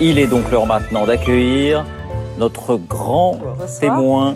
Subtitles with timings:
[0.00, 1.84] Il est donc l'heure maintenant d'accueillir
[2.38, 3.80] notre grand Bonsoir.
[3.80, 4.34] témoin.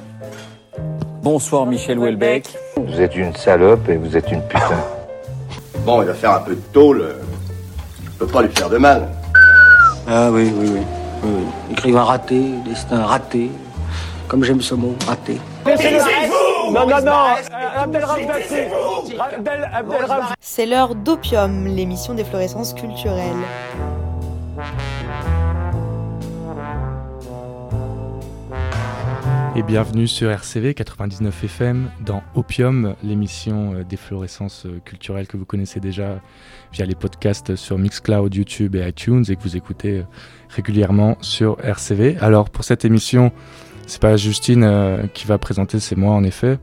[1.23, 2.46] Bonsoir Michel Houellebecq.
[2.76, 4.79] Vous êtes une salope et vous êtes une putain.
[5.84, 7.00] Bon, il va faire un peu de tôle.
[7.00, 7.15] euh,
[8.05, 9.09] Je peux pas lui faire de mal.
[10.07, 10.80] Ah oui, oui, oui.
[11.25, 11.45] oui, oui.
[11.72, 13.50] Écrivain raté, destin raté.
[14.29, 15.38] Comme j'aime ce mot, raté.
[16.70, 17.12] Non, non, non
[17.77, 18.27] Abdelrahman
[20.40, 23.32] C'est l'heure d'Opium, l'émission d'efflorescence culturelle.
[29.58, 35.44] Et bienvenue sur RCV 99 FM dans Opium, l'émission euh, d'efflorescence euh, culturelle que vous
[35.44, 36.20] connaissez déjà
[36.72, 40.02] via les podcasts sur Mixcloud, YouTube et iTunes et que vous écoutez euh,
[40.48, 42.18] régulièrement sur RCV.
[42.20, 43.32] Alors pour cette émission,
[43.88, 46.60] c'est pas Justine euh, qui va présenter, c'est moi en effet.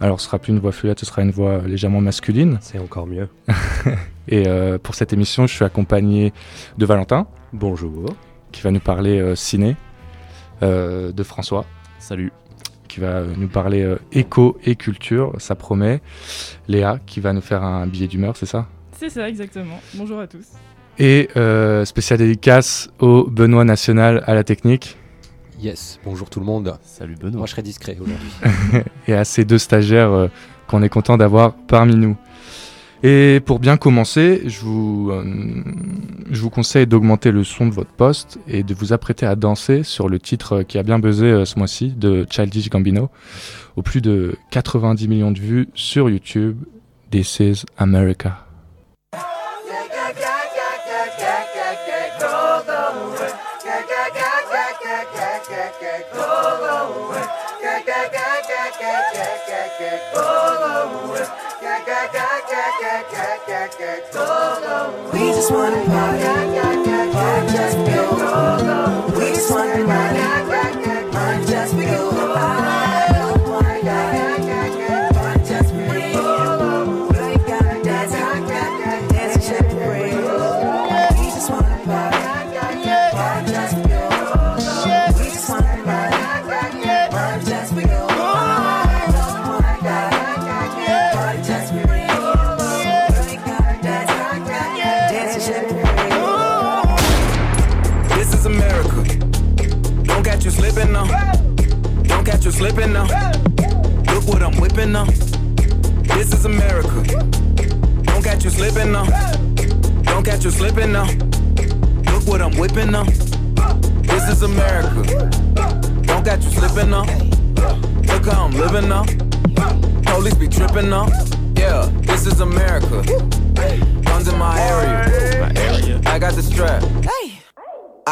[0.00, 2.58] Alors ce sera plus une voix fluette, ce sera une voix légèrement masculine.
[2.60, 3.28] C'est encore mieux.
[4.28, 6.32] Et euh, pour cette émission, je suis accompagné
[6.76, 8.14] de Valentin Bonjour.
[8.52, 9.74] qui va nous parler euh, ciné,
[10.62, 11.64] de François
[11.98, 12.32] Salut.
[12.88, 16.00] qui va nous parler euh, éco et culture, ça promet.
[16.68, 18.66] Léa qui va nous faire un billet d'humeur, c'est ça?
[18.92, 19.80] C'est ça, exactement.
[19.94, 20.46] Bonjour à tous.
[20.98, 24.96] Et euh, spécial dédicace au Benoît National à la technique
[25.60, 26.78] Yes, bonjour tout le monde.
[26.82, 27.38] Salut Benoît.
[27.38, 28.30] Moi je serai discret aujourd'hui.
[29.08, 30.28] et à ces deux stagiaires euh,
[30.68, 32.16] qu'on est content d'avoir parmi nous.
[33.02, 35.24] Et pour bien commencer, je vous, euh,
[36.30, 39.84] je vous conseille d'augmenter le son de votre poste et de vous apprêter à danser
[39.84, 43.08] sur le titre qui a bien buzzé euh, ce mois-ci de Childish Gambino,
[43.76, 46.56] au plus de 90 millions de vues sur YouTube.
[47.10, 48.47] This is America.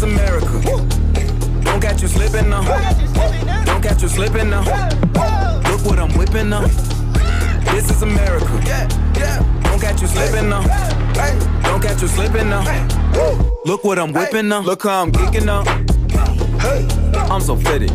[0.00, 0.60] Is America.
[1.62, 2.62] Don't catch you slipping now.
[3.64, 4.62] Don't catch you slipping now.
[5.70, 6.66] Look what I'm whipping now.
[7.72, 8.46] This is America.
[9.62, 10.62] Don't catch you slipping now.
[11.62, 12.64] Don't catch you slipping now.
[13.64, 14.60] Look what I'm whipping now.
[14.60, 15.64] Look how I'm geeking now.
[17.32, 17.90] I'm so fitted.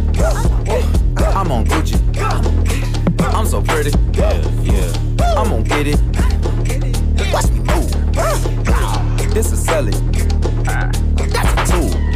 [1.35, 1.97] I'm on Gucci.
[3.33, 3.91] I'm so pretty.
[4.13, 4.93] Yeah, yeah.
[5.37, 5.99] I'm gonna get it.
[7.33, 9.33] Watch me move.
[9.33, 9.93] This is selling.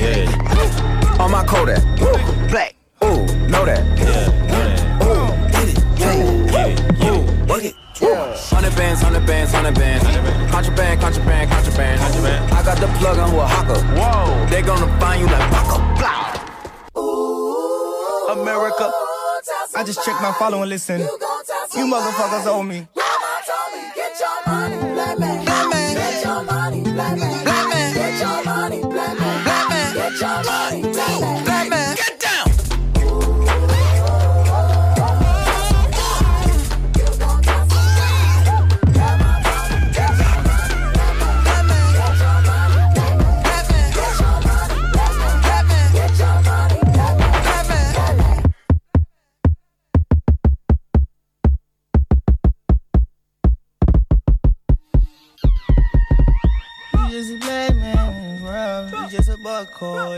[0.09, 0.89] That's a tool.
[1.01, 1.23] Yeah.
[1.23, 1.83] On my Kodak.
[2.49, 2.75] Black.
[3.03, 3.83] Ooh, know that.
[3.97, 5.05] Yeah.
[5.05, 5.79] Ooh, get it.
[5.99, 7.11] Yeah.
[7.11, 7.75] Ooh, work it.
[8.49, 10.03] Hundred bands, hundred bands, hundred bands.
[10.51, 12.01] Contraband, contraband, contraband.
[12.53, 13.81] I got the plug on a hawker.
[13.95, 14.45] Whoa.
[14.47, 15.79] They gonna find you like Baka.
[15.99, 16.35] Blah.
[18.41, 18.91] America.
[19.75, 21.01] I just checked my follow and listen.
[21.01, 22.87] You motherfuckers owe me.
[23.95, 25.45] Get your money, black man.
[25.45, 25.95] Black man.
[25.95, 27.43] Get your money, black man.
[27.43, 27.93] Black man.
[27.93, 28.58] Get your money.
[30.17, 30.81] Black man.
[30.81, 31.58] Get your money, black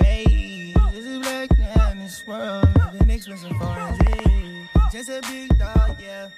[0.03, 0.73] Hey,
[1.21, 2.65] black man this world.
[3.09, 3.51] Expensive.
[4.91, 6.29] Just a big dog, yeah.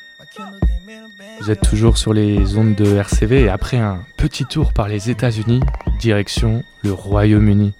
[1.39, 5.09] Vous êtes toujours sur les ondes de RCV et après un petit tour par les
[5.09, 5.59] États-Unis,
[5.99, 7.73] direction le Royaume-Uni.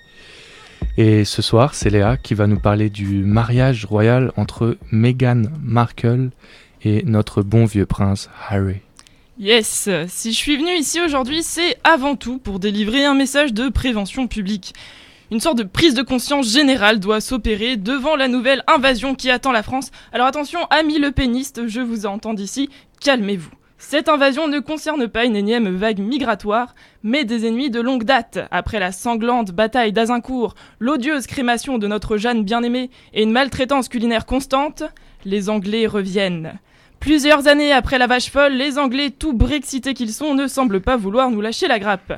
[0.97, 6.29] Et ce soir, c'est Léa qui va nous parler du mariage royal entre Meghan Markle
[6.83, 8.81] et notre bon vieux prince Harry.
[9.39, 13.69] Yes, si je suis venue ici aujourd'hui, c'est avant tout pour délivrer un message de
[13.69, 14.73] prévention publique.
[15.31, 19.51] Une sorte de prise de conscience générale doit s'opérer devant la nouvelle invasion qui attend
[19.51, 19.89] la France.
[20.11, 23.51] Alors attention, amis le péniste, je vous entends d'ici, calmez-vous.
[23.77, 28.39] Cette invasion ne concerne pas une énième vague migratoire, mais des ennemis de longue date.
[28.51, 34.25] Après la sanglante bataille d'Azincourt, l'odieuse crémation de notre Jeanne bien-aimée et une maltraitance culinaire
[34.25, 34.83] constante,
[35.25, 36.59] les Anglais reviennent.
[36.99, 40.95] Plusieurs années après la vache folle, les Anglais, tout brexités qu'ils sont, ne semblent pas
[40.95, 42.13] vouloir nous lâcher la grappe.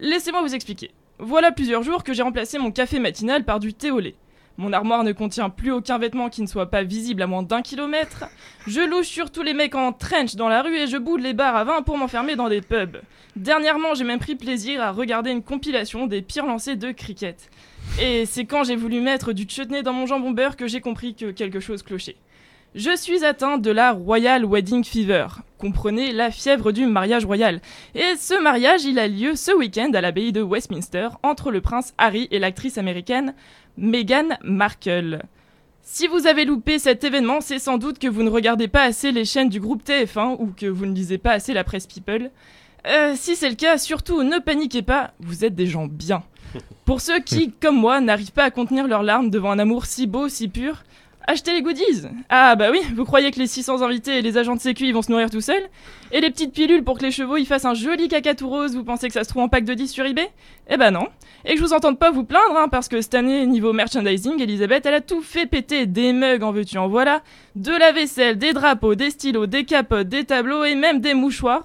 [0.00, 0.90] Laissez-moi vous expliquer.
[1.18, 4.16] Voilà plusieurs jours que j'ai remplacé mon café matinal par du thé au lait.
[4.58, 7.62] Mon armoire ne contient plus aucun vêtement qui ne soit pas visible à moins d'un
[7.62, 8.24] kilomètre.
[8.66, 11.56] Je louche surtout les mecs en trench dans la rue et je boude les bars
[11.56, 12.98] à vin pour m'enfermer dans des pubs.
[13.34, 17.50] Dernièrement, j'ai même pris plaisir à regarder une compilation des pires lancers de cricket.
[18.00, 21.14] Et c'est quand j'ai voulu mettre du chutney dans mon jambon beurre que j'ai compris
[21.14, 22.16] que quelque chose clochait.
[22.74, 25.26] Je suis atteint de la Royal Wedding Fever.
[25.58, 27.60] Comprenez la fièvre du mariage royal.
[27.94, 31.92] Et ce mariage, il a lieu ce week-end à l'abbaye de Westminster entre le prince
[31.98, 33.34] Harry et l'actrice américaine
[33.76, 35.20] Meghan Markle.
[35.82, 39.12] Si vous avez loupé cet événement, c'est sans doute que vous ne regardez pas assez
[39.12, 42.30] les chaînes du groupe TF1 ou que vous ne lisez pas assez la presse People.
[42.86, 46.22] Euh, si c'est le cas, surtout ne paniquez pas, vous êtes des gens bien.
[46.86, 50.06] Pour ceux qui, comme moi, n'arrivent pas à contenir leurs larmes devant un amour si
[50.06, 50.84] beau, si pur,
[51.26, 52.08] achetez les goodies.
[52.28, 54.92] Ah bah oui, vous croyez que les 600 invités et les agents de sécu ils
[54.92, 55.68] vont se nourrir tout seuls?
[56.10, 58.74] Et les petites pilules pour que les chevaux ils fassent un joli caca tout rose,
[58.74, 60.30] vous pensez que ça se trouve en pack de 10 sur eBay?
[60.68, 61.08] Eh bah non.
[61.44, 64.40] Et que je vous entende pas vous plaindre, hein, parce que cette année, niveau merchandising,
[64.40, 67.22] Elisabeth elle a tout fait péter, des mugs en veux-tu en voilà,
[67.56, 71.64] de la vaisselle, des drapeaux, des stylos, des capotes, des tableaux et même des mouchoirs.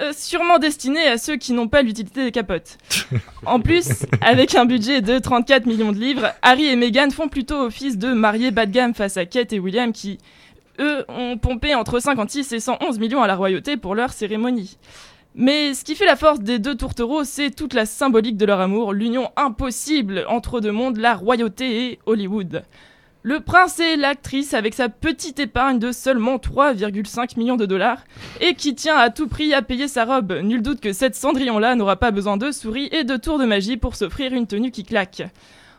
[0.00, 2.78] Euh, sûrement destinés à ceux qui n'ont pas l'utilité des capotes.
[3.46, 7.62] En plus, avec un budget de 34 millions de livres, Harry et Meghan font plutôt
[7.62, 10.18] office de mariés bas de gamme face à Kate et William qui,
[10.78, 14.76] eux, ont pompé entre 56 et 111 millions à la royauté pour leur cérémonie.
[15.34, 18.60] Mais ce qui fait la force des deux tourtereaux, c'est toute la symbolique de leur
[18.60, 22.64] amour, l'union impossible entre deux mondes, la royauté et Hollywood.
[23.28, 27.98] Le prince et l'actrice avec sa petite épargne de seulement 3,5 millions de dollars
[28.40, 30.32] et qui tient à tout prix à payer sa robe.
[30.42, 33.76] Nul doute que cette Cendrillon-là n'aura pas besoin de souris et de tours de magie
[33.76, 35.24] pour s'offrir une tenue qui claque.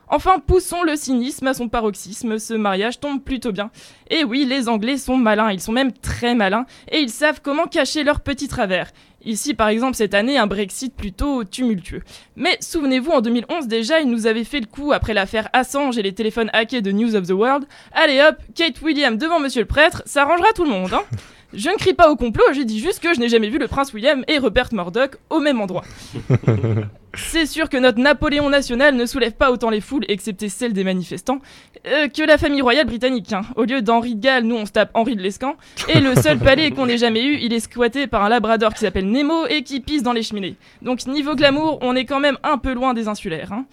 [0.10, 3.72] Enfin, poussons le cynisme à son paroxysme, ce mariage tombe plutôt bien.
[4.12, 7.66] Et oui, les Anglais sont malins, ils sont même très malins, et ils savent comment
[7.66, 8.92] cacher leurs petits travers.
[9.26, 12.04] Ici, par exemple, cette année, un Brexit plutôt tumultueux.
[12.36, 16.02] Mais souvenez-vous, en 2011 déjà, ils nous avaient fait le coup après l'affaire Assange et
[16.02, 17.66] les téléphones hackés de News of the World.
[17.92, 21.04] Allez hop, Kate William devant Monsieur le Prêtre, ça arrangera tout le monde, hein
[21.54, 23.68] Je ne crie pas au complot, je dis juste que je n'ai jamais vu le
[23.68, 25.84] prince William et Rupert Murdoch au même endroit.
[27.16, 30.84] C'est sûr que notre Napoléon national ne soulève pas autant les foules, excepté celles des
[30.84, 31.40] manifestants,
[31.88, 33.34] euh, que la famille royale britannique.
[33.34, 33.42] hein.
[33.56, 35.56] Au lieu d'Henri de Galles, nous on se tape Henri de Lescan.
[35.88, 38.82] Et le seul palais qu'on ait jamais eu, il est squatté par un labrador qui
[38.82, 40.56] s'appelle Nemo et qui pisse dans les cheminées.
[40.84, 43.54] Donc niveau glamour, on est quand même un peu loin des insulaires.
[43.54, 43.66] hein.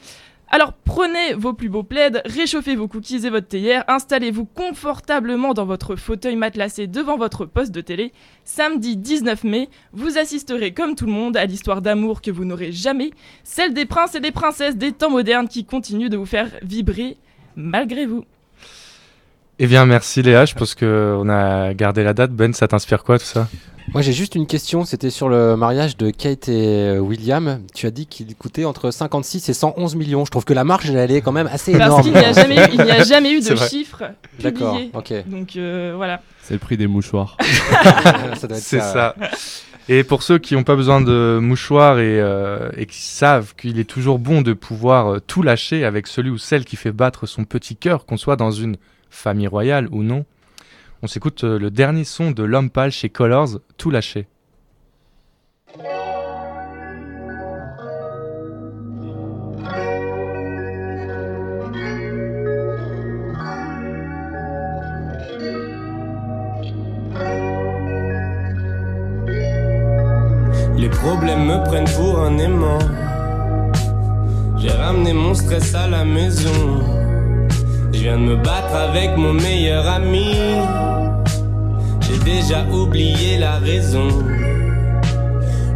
[0.48, 5.66] Alors prenez vos plus beaux plaids, réchauffez vos cookies et votre théière, installez-vous confortablement dans
[5.66, 8.12] votre fauteuil matelassé devant votre poste de télé.
[8.44, 12.70] Samedi 19 mai, vous assisterez comme tout le monde à l'histoire d'amour que vous n'aurez
[12.70, 13.10] jamais,
[13.42, 17.16] celle des princes et des princesses des temps modernes qui continuent de vous faire vibrer
[17.56, 18.24] malgré vous.
[19.58, 22.30] Eh bien, merci Léa, je pense qu'on a gardé la date.
[22.30, 23.48] Ben, ça t'inspire quoi tout ça?
[23.94, 27.60] Moi j'ai juste une question, c'était sur le mariage de Kate et euh, William.
[27.74, 30.24] Tu as dit qu'il coûtait entre 56 et 111 millions.
[30.24, 32.02] Je trouve que la marge elle est quand même assez Parce énorme.
[32.02, 33.68] qu'il n'y a jamais eu, il n'y a jamais eu C'est de vrai.
[33.68, 34.02] chiffres
[34.40, 35.14] D'accord, ok.
[35.26, 36.20] Donc euh, voilà.
[36.42, 37.36] C'est le prix des mouchoirs.
[38.34, 39.28] Ça doit être C'est ça, ça.
[39.88, 43.78] Et pour ceux qui n'ont pas besoin de mouchoirs et, euh, et qui savent qu'il
[43.78, 47.26] est toujours bon de pouvoir euh, tout lâcher avec celui ou celle qui fait battre
[47.26, 48.76] son petit cœur, qu'on soit dans une
[49.10, 50.24] famille royale ou non,
[51.06, 54.26] on s'écoute euh, le dernier son de L'Homme Pâle chez Colors, Tout lâcher.
[70.76, 72.80] Les problèmes me prennent pour un aimant.
[74.58, 76.95] J'ai ramené mon stress à la maison.
[78.06, 80.36] Viens de me battre avec mon meilleur ami.
[82.02, 84.06] J'ai déjà oublié la raison.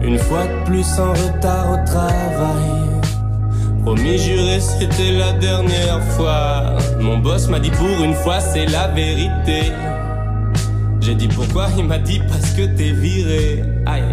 [0.00, 2.70] Une fois de plus en retard au travail.
[3.82, 6.76] Promis juré, c'était la dernière fois.
[7.00, 9.72] Mon boss m'a dit pour une fois, c'est la vérité.
[11.00, 13.64] J'ai dit pourquoi, il m'a dit parce que t'es viré.
[13.86, 14.04] Aïe.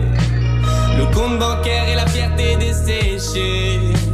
[0.97, 4.06] Le compte bancaire et la fierté desséchée.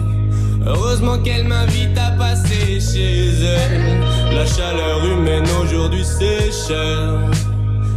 [0.66, 4.00] Heureusement qu'elle m'invite à passer chez elle.
[4.34, 7.20] La chaleur humaine aujourd'hui c'est cher.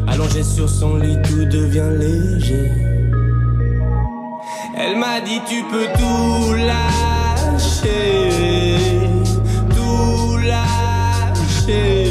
[0.09, 2.71] Allongé sur son lit, tout devient léger.
[4.79, 7.97] Elle m'a dit tu peux tout lâcher,
[9.71, 12.06] tout lâcher,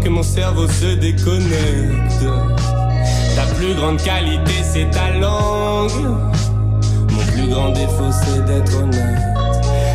[0.00, 2.24] Que mon cerveau se déconnecte.
[3.36, 6.16] Ta plus grande qualité c'est ta langue.
[7.10, 9.20] Mon plus grand défaut c'est d'être honnête.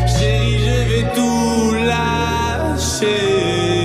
[0.06, 3.77] Chérie, je vais tout lâcher.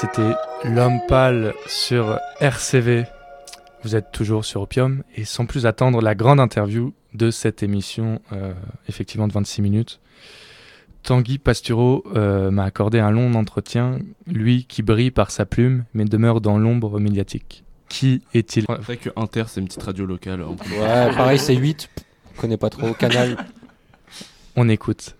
[0.00, 0.34] C'était
[0.64, 3.04] L'homme pâle sur RCV.
[3.82, 8.20] Vous êtes toujours sur Opium et sans plus attendre la grande interview de cette émission,
[8.32, 8.52] euh,
[8.88, 10.00] effectivement de 26 minutes.
[11.02, 16.04] Tanguy Pastureau euh, m'a accordé un long entretien, lui qui brille par sa plume mais
[16.04, 17.65] demeure dans l'ombre médiatique.
[17.88, 20.42] Qui est-il C'est vrai que Inter, c'est une petite radio locale.
[20.42, 20.72] en plus.
[20.72, 21.88] Ouais, pareil, c'est 8.
[22.34, 22.92] Je connais pas trop.
[22.94, 23.36] Canal.
[24.56, 25.14] On écoute.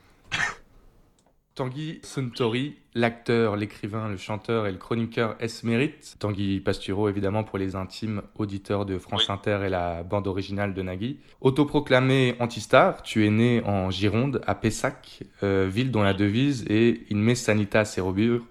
[1.54, 6.16] Tanguy Suntory, l'acteur, l'écrivain, le chanteur et le chroniqueur S-Mérite.
[6.18, 10.82] Tanguy Pastureau, évidemment, pour les intimes auditeurs de France Inter et la bande originale de
[10.82, 11.18] Nagui.
[11.40, 17.10] Autoproclamé anti-star, tu es né en Gironde, à Pessac, euh, ville dont la devise est
[17.10, 18.42] In me sanitas serobur,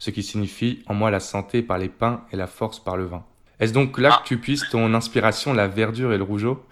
[0.00, 3.04] ce qui signifie en moi la santé par les pains et la force par le
[3.04, 3.24] vin.
[3.60, 6.64] Est-ce donc là que tu puisses ton inspiration, la verdure et le rougeau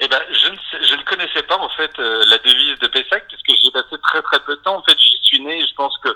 [0.00, 2.86] Eh ben, je ne, sais- je ne connaissais pas en fait euh, la devise de
[2.86, 4.76] Pessac puisque j'y ai passé très très peu de temps.
[4.76, 5.60] En fait, j'y suis né.
[5.66, 6.08] Je pense que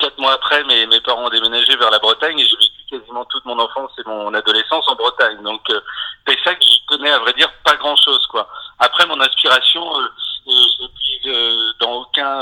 [0.00, 3.24] quatre mois après, mes, mes parents ont déménagé vers la Bretagne et j'ai vécu quasiment
[3.26, 5.40] toute mon enfance et mon adolescence en Bretagne.
[5.42, 5.80] Donc euh,
[6.24, 8.48] Pessac, j'y connais à vrai dire pas grand chose quoi.
[8.80, 10.08] Après, mon inspiration, euh,
[10.46, 12.40] je l'ai prise dans aucun,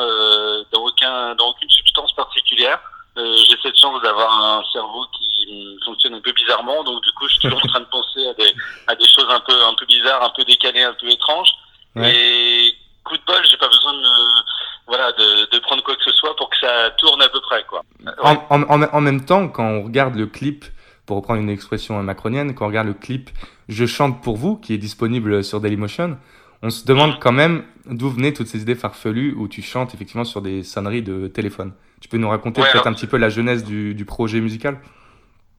[0.72, 2.80] dans aucun, dans aucune substance particulière.
[3.18, 7.10] Euh, j'ai cette chance d'avoir un cerveau qui euh, fonctionne un peu bizarrement, donc du
[7.12, 8.52] coup, je suis toujours en train de penser à des,
[8.88, 11.48] à des choses un peu, un peu bizarres, un peu décalées, un peu étranges.
[11.94, 12.14] Ouais.
[12.14, 14.42] Et coup de bol, j'ai pas besoin de, me-
[14.86, 17.64] voilà, de, de prendre quoi que ce soit pour que ça tourne à peu près,
[17.64, 17.82] quoi.
[18.22, 20.64] en, en- en- en même temps, quand on regarde le clip,
[21.06, 23.30] pour reprendre une expression macronienne, quand on regarde le clip
[23.68, 26.18] Je chante pour vous, qui est disponible sur Dailymotion,
[26.62, 30.24] on se demande quand même d'où venaient toutes ces idées farfelues où tu chantes effectivement
[30.24, 31.72] sur des sonneries de téléphone.
[32.00, 34.40] Tu peux nous raconter Ouais, peut-être alors- un petit peu la genèse du, du projet
[34.40, 34.80] musical?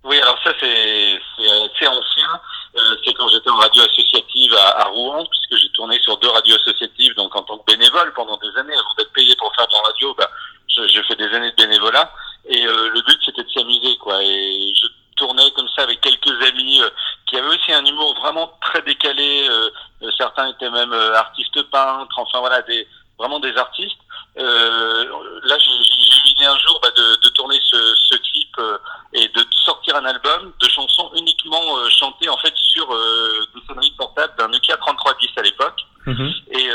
[0.04, 2.30] Oui, alors ça c'est c'est assez ancien.
[2.76, 6.30] Euh, c'est quand j'étais en radio associative à, à Rouen, puisque j'ai tourné sur deux
[6.30, 9.68] radios associatives, donc en tant que bénévole pendant des années, avant d'être payé pour faire
[9.68, 10.30] de la radio, bah,
[10.70, 12.12] je, je fais des années de bénévolat.
[12.50, 14.24] Et euh, le but c'était de s'amuser, quoi.
[14.24, 16.90] Et je tournais comme ça avec quelques amis euh,
[17.26, 19.48] qui avaient aussi un humour vraiment très décalé.
[19.50, 19.70] euh,
[20.04, 23.98] euh, certains étaient même euh, artistes peintres, enfin voilà, des vraiment des artistes.
[24.38, 25.06] Euh,
[25.44, 28.78] là, j'ai eu l'idée un jour bah, de, de, tourner ce, ce clip euh,
[29.14, 33.94] et de sortir un album de chansons uniquement euh, chantées en fait sur des sonneries
[33.98, 35.82] portables d'un Nokia 3310 à l'époque.
[36.06, 36.34] Mhm.
[36.52, 36.70] Et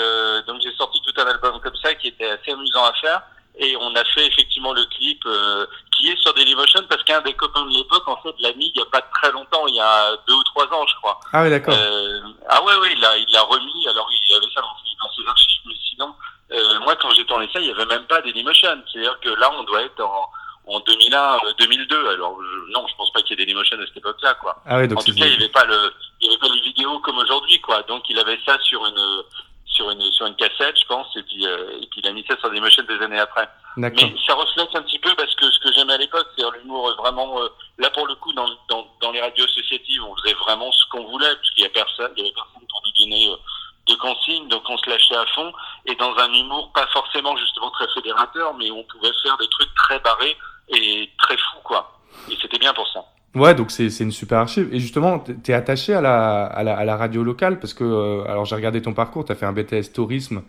[0.46, 3.22] donc j'ai sorti tout un album comme ça qui était assez amusant à faire.
[3.58, 7.34] Et on a fait effectivement le clip euh, qui est sur Dailymotion parce qu'un des
[7.34, 9.80] copains de l'époque en fait l'a mis il y a pas très longtemps il y
[9.80, 11.20] a deux ou trois ans je crois.
[11.32, 11.74] Ah oui d'accord.
[12.48, 13.86] Ah ouais ouais il l'a remis.
[13.88, 14.74] Alors il avait ça dans
[16.80, 18.82] moi quand j'ai tourné ça, il n'y avait même pas Dailymotion.
[18.92, 20.30] C'est-à-dire que là, on doit être en,
[20.66, 22.08] en 2001, euh, 2002.
[22.10, 24.56] Alors je- non, je pense pas qu'il y ait Dailymotion à cette époque-là, quoi.
[24.66, 26.98] Ah donc en tout cas, il n'y avait pas le, il avait pas les vidéos
[27.00, 27.82] comme aujourd'hui, quoi.
[27.84, 29.22] Donc il avait ça sur une,
[29.66, 32.24] sur une, sur une cassette, je pense, et puis, euh, et puis il a mis
[32.28, 33.48] ça sur Dailymotion des années après.
[33.88, 36.88] Mais ça reflète un petit peu parce que ce que j'aimais à l'époque, c'est l'humour
[36.90, 37.40] euh, vraiment.
[37.40, 37.48] euh,
[37.78, 41.04] là, pour le coup, dans, dans, dans les radios associatives, on faisait vraiment ce qu'on
[41.06, 43.36] voulait, parce qu'il y a personne, il y avait personne pour nous donner euh,
[43.92, 45.52] de consignes, donc on se lâchait à fond.
[45.86, 49.74] Et dans un humour pas forcément justement très fédérateur, mais on pouvait faire des trucs
[49.74, 50.36] très barrés
[50.68, 51.98] et très fous, quoi.
[52.30, 53.04] Et c'était bien pour ça.
[53.34, 54.68] Ouais, donc c'est c'est une super archive.
[54.74, 57.82] Et justement, t- t'es attaché à la, à, la, à la radio locale parce que,
[57.82, 60.42] euh, alors j'ai regardé ton parcours, t'as fait un BTS tourisme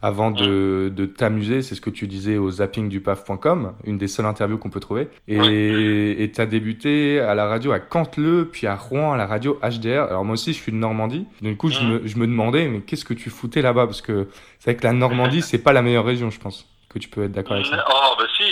[0.00, 4.56] avant de, de t'amuser, c'est ce que tu disais au zappingdupaf.com, une des seules interviews
[4.56, 5.08] qu'on peut trouver.
[5.28, 9.58] Et et t'as débuté à la radio à Canteleu, puis à Rouen à la radio
[9.62, 10.04] HDR.
[10.08, 11.26] Alors moi aussi, je suis de Normandie.
[11.42, 13.86] Du coup, je me, je me demandais, mais qu'est-ce que tu foutais là-bas?
[13.86, 14.28] Parce que
[14.58, 16.66] c'est vrai que la Normandie, c'est pas la meilleure région, je pense.
[16.88, 17.84] Que tu peux être d'accord avec ça.
[17.88, 18.44] Oh, bah si,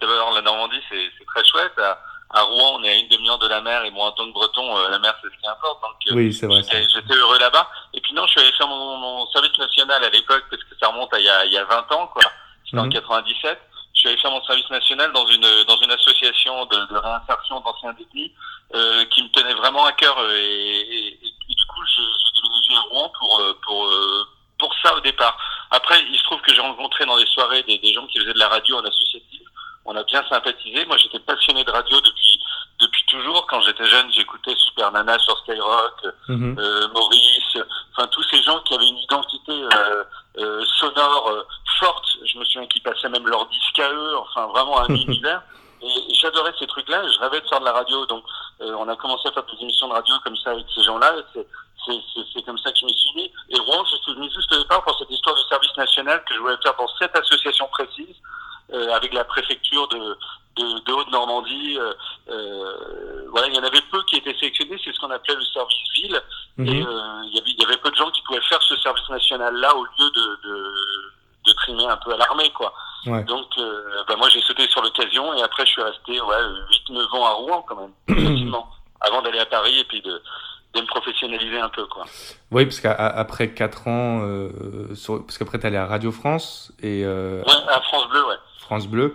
[0.00, 1.80] d'abord la Normandie, c'est c'est très chouette.
[2.32, 4.32] À Rouen, on est à une demi-heure de la mer, et moi, en tant que
[4.32, 5.82] breton, euh, la mer, c'est ce qui importe.
[5.82, 6.62] Donc, euh, Oui, c'est vrai.
[6.62, 7.68] j'étais heureux là-bas.
[7.94, 10.74] Et puis non, je suis allé faire mon, mon service national à l'époque, parce que
[10.80, 12.22] ça remonte à il y a, il y a 20 ans, quoi.
[12.64, 12.92] C'était en Mhm.
[12.92, 13.60] 97.
[13.94, 17.60] Je suis allé faire mon service national dans une dans une association de, de réinsertion
[17.60, 18.30] d'anciens détenus
[18.74, 22.00] euh, qui me tenait vraiment à cœur euh, et, et- et- et du coup je,
[22.00, 23.92] je déménageais à Rouen pour euh, pour
[24.58, 25.36] pour ça au départ.
[25.70, 28.32] Après il se trouve que j'ai rencontré dans des soirées des, des gens qui faisaient
[28.32, 29.42] de la radio en associatif.
[29.84, 30.84] On a bien sympathisé.
[30.86, 32.38] Moi j'étais passionné de radio depuis
[32.80, 33.46] depuis toujours.
[33.46, 36.56] Quand j'étais jeune j'écoutais Super Nana sur Skyrock, Mhm.
[36.58, 37.58] euh, Maurice,
[37.96, 40.04] enfin tous ces gens qui avaient une identité euh,
[40.38, 41.42] euh, sonore euh,
[41.78, 42.06] forte.
[42.24, 45.42] Je me souviens qu'ils passaient même leur disque à eux, enfin vraiment un univers.
[45.84, 47.02] Et j'adorais ces trucs-là.
[47.08, 48.22] Je rêvais de faire de la radio, donc
[48.60, 51.12] euh, on a commencé à faire des émissions de radio comme ça avec ces gens-là.
[51.34, 51.46] C'est
[51.84, 53.32] c'est- c'est- c'est comme ça que je me suis mis.
[53.50, 56.34] Et Rouen, je suis venu juste au départ pour cette histoire de service national que
[56.34, 58.14] je voulais faire dans cette association précise,
[58.92, 60.16] avec la préfecture de,
[60.56, 61.76] de, de Haute-Normandie.
[61.78, 61.92] Euh,
[62.30, 64.76] euh, voilà, il y en avait peu qui étaient sélectionnés.
[64.84, 66.20] C'est ce qu'on appelait le service ville.
[66.58, 66.66] Mhm.
[66.66, 68.76] Et euh, il y avait, il y avait peu de gens qui pouvaient faire ce
[68.76, 70.72] service national-là au lieu de, de,
[71.46, 72.72] de trimer un peu à l'armée, quoi.
[73.06, 73.24] Ouais.
[73.24, 76.36] Donc, euh, bah, moi, j'ai sauté sur l'occasion et après, je suis resté ouais,
[76.88, 77.92] 8-9 ans à Rouen, quand même,
[79.00, 80.22] avant d'aller à Paris et puis de,
[80.74, 82.04] de me professionnaliser un peu, quoi.
[82.52, 87.02] Oui, parce qu'après 4 ans, euh, sur- parce qu'après, tu allé à Radio France et
[87.04, 88.36] euh, Ouais, à France Bleu, ouais.
[88.72, 89.14] France Bleu.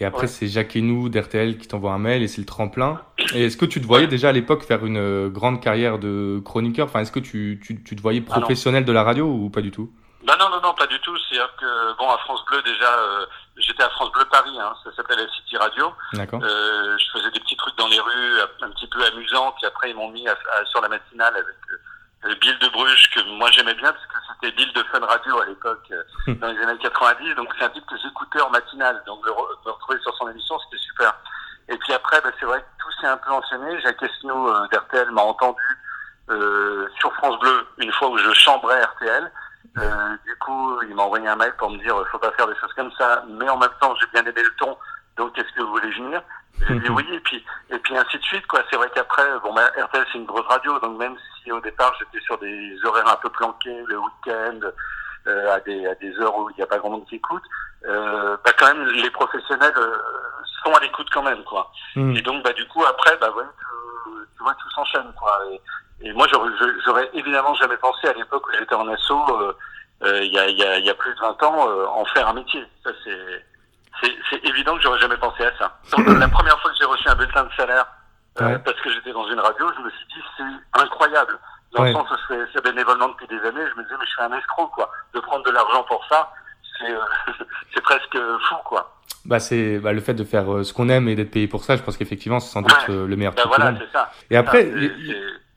[0.00, 0.26] Et après, Ouais.
[0.26, 3.00] c'est Jacques Nous d'RTL qui t'envoie un mail et c'est le tremplin.
[3.34, 6.42] Et est-ce que tu te voyais déjà à l'époque faire une euh, grande carrière de
[6.44, 6.86] chroniqueur?
[6.88, 8.40] Enfin, est-ce que tu, tu, tu te voyais Ah non.
[8.40, 9.90] professionnel de la radio ou pas du tout?
[10.26, 11.16] Bah non, non, non, pas du tout.
[11.18, 13.24] C'est-à-dire que, bon, à France Bleu, déjà, euh,
[13.56, 15.86] j'étais à France Bleu Paris, hein, ça s'appelait la City Radio.
[16.12, 16.40] D'accord.
[16.42, 19.88] Euh, je faisais des petits trucs dans les rues, un petit peu amusants, puis après
[19.90, 21.56] ils m'ont mis à- à- sur la matinale avec
[22.40, 25.46] Bill de Bruges, que moi j'aimais bien, parce que c'était Bill de Fun Radio à
[25.46, 26.02] l'époque, euh,
[26.34, 29.66] dans les années 90, donc c'est un type que j'écoutais en matinale, donc le, re-
[29.66, 31.14] me retrouver sur son émission, c'était super.
[31.68, 34.66] Et puis après, bah, c'est vrai que tout s'est un peu enchaîné, Jacques Esnou euh,
[34.72, 35.62] d'RTL m'a entendu
[36.30, 39.32] euh, sur France Bleu, une fois où je chambrais RTL,
[39.78, 42.54] euh, du coup, il m'a envoyé un mail pour me dire faut pas faire des
[42.56, 44.76] choses comme ça, mais en même temps, j'ai bien aimé le ton,
[45.16, 46.22] donc est-ce que vous voulez venir?
[46.68, 48.62] J'ai dit oui, et puis et puis ainsi de suite, quoi.
[48.70, 51.92] C'est vrai qu'après, bon, bah, RTL c'est une grosse radio, donc même si au départ
[51.98, 54.60] j'étais sur des horaires un peu planqués, le week-end,
[55.26, 57.42] euh, à des à des heures où il n'y a pas grand monde qui écoute,
[57.86, 59.96] euh, bah quand même les professionnels euh,
[60.64, 61.70] sont à l'écoute quand même, quoi.
[61.96, 62.16] Mhm.
[62.16, 65.36] Et donc bah du coup après, bah ouais, tu, tu vois tout s'enchaîne, quoi.
[65.50, 66.26] Et, et moi
[66.84, 69.52] j'aurais évidemment jamais pensé à l'époque où j'étais en asso, euh,
[70.04, 72.04] euh, il y, a, il y, a, y a plus de 20 ans, euh, en
[72.06, 72.64] faire un métier.
[72.84, 73.44] Ça c'est
[74.30, 75.78] c'est évident que j'aurais jamais pensé à ça.
[75.96, 77.86] Donc, la première fois que j'ai reçu un bulletin de salaire
[78.40, 78.58] euh, Ouais.
[78.60, 81.38] parce que j'étais dans une radio, je me suis dit c'est incroyable.
[81.72, 81.88] Dans Ouais.
[81.88, 84.10] le sens où je fais c'est bénévolement depuis des années, je me disais mais je
[84.10, 84.90] suis un escroc quoi.
[85.14, 86.32] De prendre de l'argent pour ça,
[86.78, 87.00] c'est euh,
[87.82, 88.94] presque fou quoi.
[89.24, 91.62] Bah, c'est bah, le fait de faire euh, ce qu'on aime et d'être payé pour
[91.62, 94.10] ça, je pense qu'effectivement, c'est sans doute le meilleur Ben truc voilà, c'est ça.
[94.30, 94.68] Et après,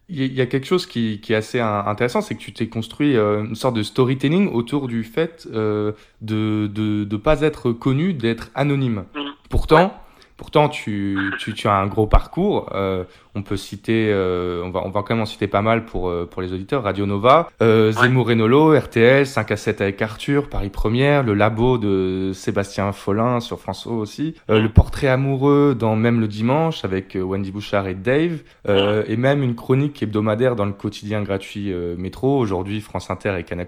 [0.08, 2.68] il y, a quelque chose qui, qui est assez in- intéressant, c'est que tu t'es
[2.68, 7.72] construit euh, une sorte de storytelling autour du fait euh, de de de pas être
[7.72, 9.06] connu, d'être anonyme.
[9.16, 9.20] Mm.
[9.50, 9.94] Pourtant,
[10.38, 12.70] pourtant, tu, tu, tu as un gros parcours.
[12.74, 13.04] euh,
[13.36, 16.10] on peut citer, euh, on va on va quand même en citer pas mal pour
[16.10, 16.84] euh, pour les auditeurs.
[16.84, 21.34] Radio Nova, euh, Zemmour et Nolo, RTL, 5 à 7 avec Arthur, Paris Première, le
[21.34, 26.86] Labo de Sébastien Follin sur France O aussi, le Portrait amoureux dans Même le dimanche
[26.86, 32.38] avec Wendy Bouchard et Dave, et même une chronique hebdomadaire dans le quotidien gratuit Métro
[32.38, 33.68] aujourd'hui France Inter et Canal+.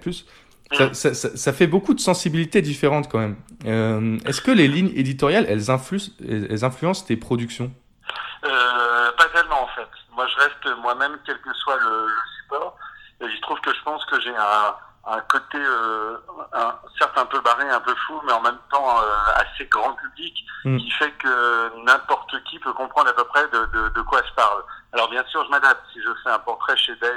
[0.73, 3.37] Ça, ça- ça- ça fait beaucoup de sensibilités différentes quand même.
[3.65, 7.71] Euh, Est-ce que les lignes éditoriales, elles influencent, elles influencent tes productions?
[8.43, 9.87] Euh, pas tellement en fait.
[10.13, 12.77] Moi, je reste moi-même, quel que soit le, le support.
[13.21, 14.75] Et il se trouve que je pense que j'ai un,
[15.15, 16.17] un côté, euh,
[16.53, 19.93] un, certes un peu barré, un peu fou, mais en même temps euh, assez grand
[19.93, 20.33] public,
[20.65, 20.77] Mm.
[20.79, 24.33] qui fait que n'importe qui peut comprendre à peu près de, de, de quoi je
[24.33, 24.63] parle.
[24.91, 25.81] Alors bien sûr, je m'adapte.
[25.93, 27.13] Si je fais un portrait chez Dave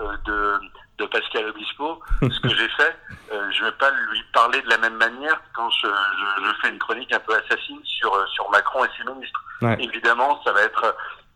[0.00, 0.60] euh, de,
[1.00, 2.94] de Pascal Obispo, ce que j'ai fait,
[3.32, 6.68] euh, je vais pas lui parler de la même manière quand je, je, je fais
[6.68, 9.40] une chronique un peu assassine sur, euh, sur Macron et ses ministres.
[9.62, 9.76] Ouais.
[9.80, 10.84] Évidemment, ça va être...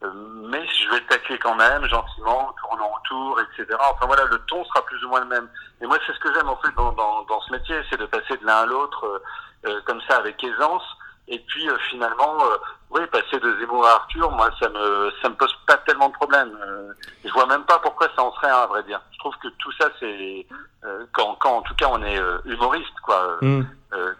[0.02, 0.10] euh,
[0.50, 3.66] mais je vais tacler quand même, gentiment, tournant autour, etc.
[3.80, 5.48] Enfin voilà, le ton sera plus ou moins le même.
[5.80, 8.06] Et moi, c'est ce que j'aime en fait dans, dans, dans ce métier, c'est de
[8.06, 9.22] passer de l'un à l'autre
[9.66, 10.84] euh, comme ça avec aisance.
[11.28, 12.56] Et puis euh, finalement, euh,
[12.90, 16.14] oui, passer de Zemmour à Arthur, moi, ça me ça me pose pas tellement de
[16.14, 16.56] problème.
[16.60, 16.92] Euh,
[17.24, 19.00] je vois même pas pourquoi ça en serait un, à vrai dire.
[19.12, 20.46] Je trouve que tout ça, c'est
[20.84, 23.38] euh, quand, quand en tout cas on est euh, humoriste, quoi.
[23.42, 23.66] euh, Mm.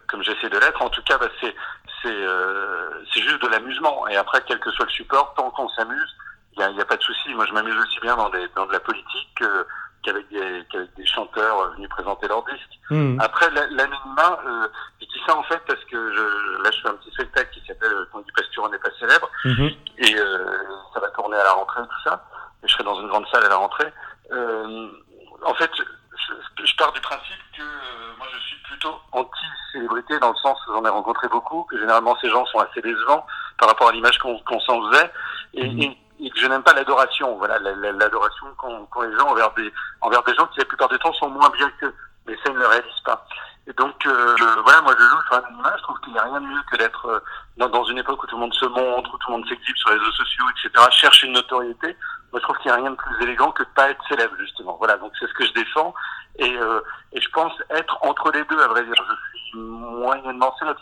[0.06, 1.54] comme j'essaie de l'être, en tout cas, bah, c'est
[2.02, 4.06] c'est euh, c'est juste de l'amusement.
[4.08, 6.16] Et après, quel que soit le support, tant qu'on s'amuse,
[6.54, 7.34] il y a, y a pas de souci.
[7.34, 9.66] Moi, je m'amuse aussi bien dans des dans de la politique que-
[10.04, 12.78] qu'avec des qu'avec des chanteurs euh, venus présenter leurs disques.
[12.90, 13.18] Mm.
[13.20, 14.68] Après, la- l'anonymat, euh,
[15.00, 17.66] je dis ça en fait parce que je, là, je fais un petit spectacle qui
[17.66, 19.28] s'appelle euh, Quand on dit Pasture, on n'est pas célèbre.
[19.44, 19.70] Mhm.
[19.98, 20.58] Et euh,
[20.92, 22.24] ça va tourner à la rentrée, tout ça.
[22.62, 23.92] Et je serai dans une grande salle à la rentrée.
[24.32, 24.88] Euh,
[25.44, 25.82] en fait, je,
[26.64, 30.72] je- pars du principe que euh, moi, je suis plutôt anti-célébrité dans le sens où
[30.72, 33.26] j'en ai rencontré beaucoup, que généralement ces gens sont assez décevants
[33.58, 35.10] par rapport à l'image qu'on qu'on s'en faisait,
[35.54, 37.36] et, et- et que je n'aime pas l'adoration.
[37.38, 40.64] Voilà, la- la- l'adoration qu'ont qu'ont les gens envers des envers des gens qui la
[40.64, 41.94] plupart du temps sont moins bien qu'eux,
[42.26, 43.26] mais ça ils ne le réalisent pas.
[43.66, 45.74] Et donc euh, voilà, moi je joue sur l'anonymat.
[45.78, 47.18] Je trouve qu'il n'y a rien de mieux que d'être euh,
[47.56, 49.76] dans, dans une époque où tout le monde se montre, où tout le monde s'exhibe
[49.76, 50.84] sur les réseaux sociaux, etc.
[50.90, 51.96] Cherche une notoriété.
[52.30, 54.34] Moi je trouve qu'il n'y a rien de plus élégant que de pas être célèbre
[54.38, 54.76] justement.
[54.78, 55.94] Voilà, donc c'est ce que je défends.
[56.36, 56.80] Et, euh,
[57.12, 58.94] et je pense être entre les deux, à vrai dire.
[58.96, 60.80] Je suis moyennement célèbre.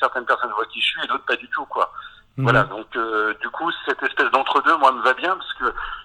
[0.00, 1.92] Certaines personnes voient qui je suis et d'autres pas du tout, quoi.
[2.36, 2.44] Mhm.
[2.44, 5.64] Voilà, donc euh, du coup, cette espèce d'entre-deux, moi, me va bien parce que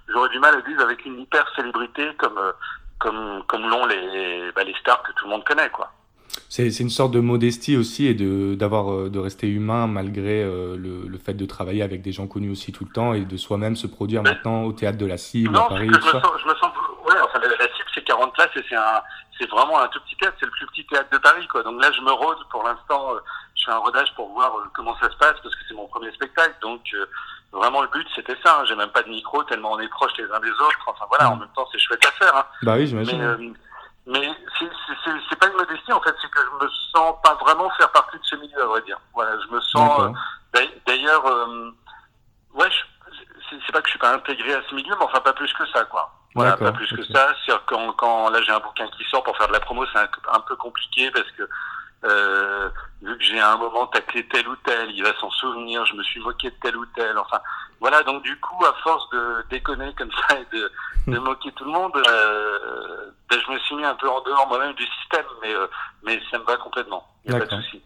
[0.09, 2.51] j'aurais du mal à vivre avec une hyper célébrité comme euh,
[2.99, 5.91] comme comme l'ont les bah, les stars que tout le monde connaît, quoi.
[6.47, 10.43] C'est c'est une sorte de modestie aussi et de d'avoir euh, de rester humain malgré
[10.43, 13.21] euh, le, le fait de travailler avec des gens connus aussi tout le temps et
[13.21, 15.87] de soi-même se produire maintenant au théâtre de la Cible à Non, Paris.
[15.87, 16.21] que je me ça.
[16.21, 16.71] sens, je me sens,
[17.07, 17.67] ouais, enfin, la, la
[18.47, 19.01] cible c'est 40 places et c'est un,
[19.39, 21.63] c'est vraiment un tout petit théâtre, c'est le plus petit théâtre de Paris, quoi.
[21.63, 23.19] Donc là, je me rôde pour l'instant, euh,
[23.55, 25.87] je fais un rodage pour voir euh, comment ça se passe parce que c'est mon
[25.87, 27.05] premier spectacle, donc euh,
[27.51, 28.59] vraiment le but c'était ça.
[28.59, 28.65] hein.
[28.65, 30.79] J'ai même pas de micro tellement on est proches les uns des autres.
[30.87, 32.35] Enfin voilà, en même temps c'est chouette à faire.
[32.35, 32.45] Hein.
[32.63, 33.55] Bah oui, Mais, j'imagine.
[34.07, 37.89] mais c'est- pas une modestie en fait, c'est que je me sens pas vraiment faire
[37.91, 38.99] partie de ce milieu, à vrai dire.
[39.13, 39.99] Voilà, je me sens.
[40.01, 41.71] Euh, D'ailleurs, euh,
[42.55, 42.67] ouais,
[43.49, 45.65] c'est pas que je suis pas intégré à ce milieu, mais enfin pas plus que
[45.67, 46.11] ça, quoi.
[46.35, 47.33] Voilà, pas plus que ça.
[47.65, 50.07] Quand, quand là j'ai un bouquin qui sort pour faire de la promo, c'est un,
[50.33, 51.43] un peu compliqué parce que
[52.05, 52.69] euh,
[53.01, 55.95] vu que j'ai à un moment taclé tel ou tel, il va s'en souvenir, je
[55.95, 57.39] me suis moqué de tel ou tel, enfin
[57.81, 60.71] voilà, donc du coup, à force de déconner comme ça et de,
[61.11, 64.47] de moquer tout le monde, euh, ben, je me suis mis un peu en dehors
[64.47, 65.67] moi-même du système, mais, euh,
[66.03, 67.81] mais ça me va complètement, il n'y a pas de souci.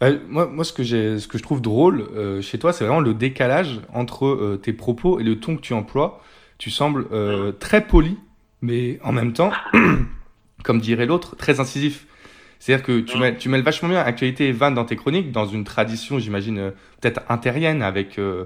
[0.00, 2.84] Bah, moi, moi, ce que j'ai, ce que je trouve drôle euh, chez toi, c'est
[2.84, 6.20] vraiment le décalage entre euh, tes propos et le ton que tu emploies.
[6.62, 8.16] Tu sembles euh, très poli,
[8.60, 9.50] mais en même temps,
[10.62, 12.06] comme dirait l'autre, très incisif.
[12.60, 15.46] C'est-à-dire que tu, mêles, tu mêles vachement bien actualité et vanne dans tes chroniques, dans
[15.46, 16.70] une tradition, j'imagine, euh,
[17.00, 18.44] peut-être intérienne, avec euh,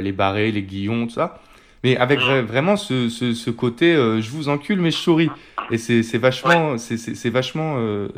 [0.00, 1.40] les barrés, les guillons, tout ça.
[1.84, 5.30] Mais avec vra- vraiment ce, ce, ce côté, euh, je vous encule, mais je souris.
[5.70, 8.08] Et c'est vachement, c'est- vachement, euh,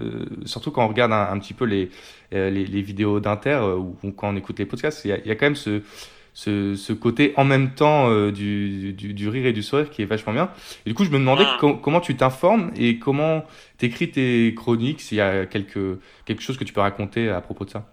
[0.46, 1.90] surtout quand on regarde un, un petit peu les,
[2.33, 5.27] les, les vidéos d'Inter ou, ou quand on écoute les podcasts, il y a, il
[5.27, 5.83] y a quand même ce,
[6.37, 10.03] ce, ce côté en même temps euh, du, du, du rire et du sourire qui
[10.03, 10.51] est vachement bien.
[10.85, 13.46] Et du coup, je me demandais com- comment tu t'informes et comment
[13.79, 17.64] t'écris tes chroniques, s'il y a quelque, quelque chose que tu peux raconter à propos
[17.64, 17.85] de ça?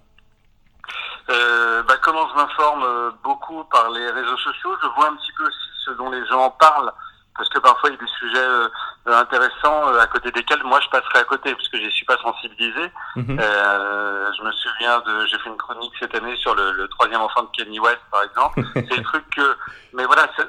[1.29, 5.31] Euh, bah, comment je m'informe euh, beaucoup par les réseaux sociaux, je vois un petit
[5.37, 5.45] peu
[5.85, 6.91] ce dont les gens parlent,
[7.37, 8.67] parce que parfois il y a des sujets euh,
[9.05, 12.17] intéressants euh, à côté desquels moi je passerai à côté, parce que je suis pas
[12.17, 12.91] sensibilisé.
[13.15, 13.37] Mhm.
[13.39, 17.21] Euh, je me souviens de, j'ai fait une chronique cette année sur le, le troisième
[17.21, 18.61] enfant de Kenny West, par exemple.
[18.73, 19.57] C'est des trucs que,
[19.93, 20.43] mais voilà, ce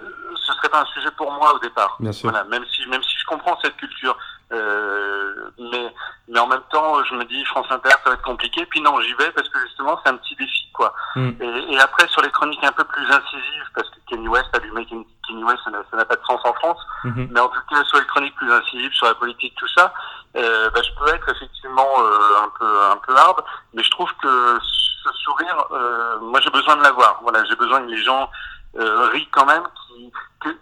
[0.47, 1.97] ce serait pas un sujet pour moi au départ.
[2.01, 2.31] Bien sûr.
[2.31, 4.17] Voilà, même si, même si je comprends cette culture,
[4.53, 5.95] euh, mais,
[6.29, 8.65] mais en même temps, je me dis France Inter, ça va être compliqué.
[8.67, 10.95] Puis non, j'y vais parce que justement, c'est un petit défi, quoi.
[11.17, 11.31] Mm.
[11.41, 14.85] Et, et après, sur les chroniques un peu plus incisives, parce que Kenny West, allumer
[14.87, 16.79] Ken- Kenny West, ça n'a pas de sens en France.
[17.05, 17.29] Mhm.
[17.33, 19.93] Mais en tout cas, sur les chroniques plus incisives, sur la politique, tout ça,
[20.37, 24.11] euh, bah, je peux être effectivement euh, un peu un peu hard, mais je trouve
[24.23, 27.19] que ce sourire, euh, moi j'ai besoin de l'avoir.
[27.23, 28.31] Voilà, j'ai besoin que les gens
[28.77, 30.59] euh, rient quand même, qui, que, qui-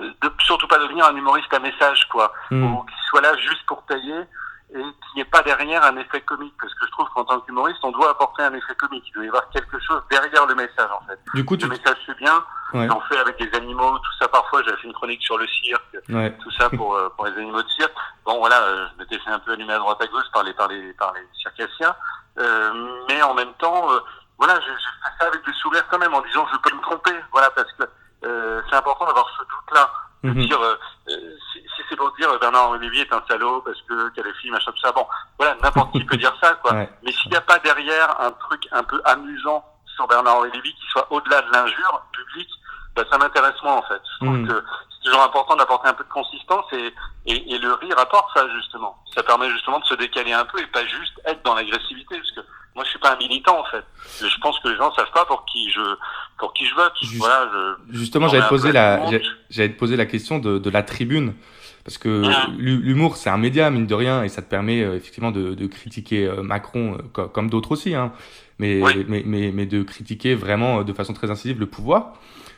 [0.00, 2.64] de surtout pas devenir un humoriste à message, quoi, Mm.
[2.74, 4.22] ou qui soit là juste pour tailler.
[4.74, 7.38] et qu'il n'y ait pas derrière un effet comique, parce que je trouve qu'en tant
[7.40, 9.04] qu'humoriste, on doit apporter un effet comique.
[9.08, 11.18] Il doit y avoir quelque chose derrière le message, en fait.
[11.34, 12.42] Du coup, tu- le message c'est bien.
[12.72, 12.88] Ouais.
[12.88, 14.28] J'en fais avec des animaux, tout ça.
[14.28, 16.34] Parfois, j'avais fait une chronique sur le cirque, Ouais.
[16.42, 17.92] tout ça pour euh, pour les animaux de cirque.
[18.24, 20.54] Bon, voilà, euh, je m'étais fait un peu allumer à droite à gauche par les
[20.54, 21.94] par les par les circassiens,
[22.38, 22.72] euh,
[23.10, 24.00] mais en même temps, euh,
[24.38, 27.12] voilà, j'ai fait ça avec des sourires quand même, en disant je peux me tromper,
[27.30, 27.82] voilà, parce que
[28.22, 29.90] c'est important d'avoir ce doute-là,
[30.24, 30.46] de Mhm.
[30.46, 30.76] dire euh,
[31.08, 34.26] euh, si, si c'est pour dire euh, Bernard Olivier est un salaud parce que quelle
[34.26, 34.92] est fille, machin tout ça.
[34.92, 35.06] Bon,
[35.38, 36.72] voilà, n'importe qui peut dire ça, quoi.
[36.74, 36.90] Ouais.
[37.02, 39.64] Mais s'il n'y a pas derrière un truc un peu amusant
[39.96, 42.50] sur Bernard Lévy qui soit au-delà de l'injure publique,
[42.94, 44.00] bah, ça m'intéresse moins en fait.
[44.20, 44.48] Je trouve Mhm.
[44.48, 46.94] que c'est toujours important d'apporter un peu de consistance et,
[47.26, 48.96] et, et le rire apporte ça justement.
[49.14, 52.30] Ça permet justement de se décaler un peu et pas juste être dans l'agressivité parce
[52.32, 52.40] que
[52.74, 53.84] moi je suis pas un militant en fait.
[54.20, 55.80] Je pense que les gens savent pas pour qui je
[56.38, 56.92] pour qui je vote.
[57.02, 59.00] Juste- Voilà, je, Justement, j'allais te poser la,
[59.50, 61.34] j'allais te poser la question de, de la tribune.
[61.84, 62.22] Parce que
[62.58, 65.54] l'hu- l'humour, c'est un média, mine de rien, et ça te permet euh, effectivement de,
[65.54, 68.12] de critiquer euh, Macron, euh, co- comme d'autres aussi, hein,
[68.60, 69.04] mais, Oui.
[69.08, 72.12] mais, mais, mais de critiquer vraiment de façon très incisive le pouvoir.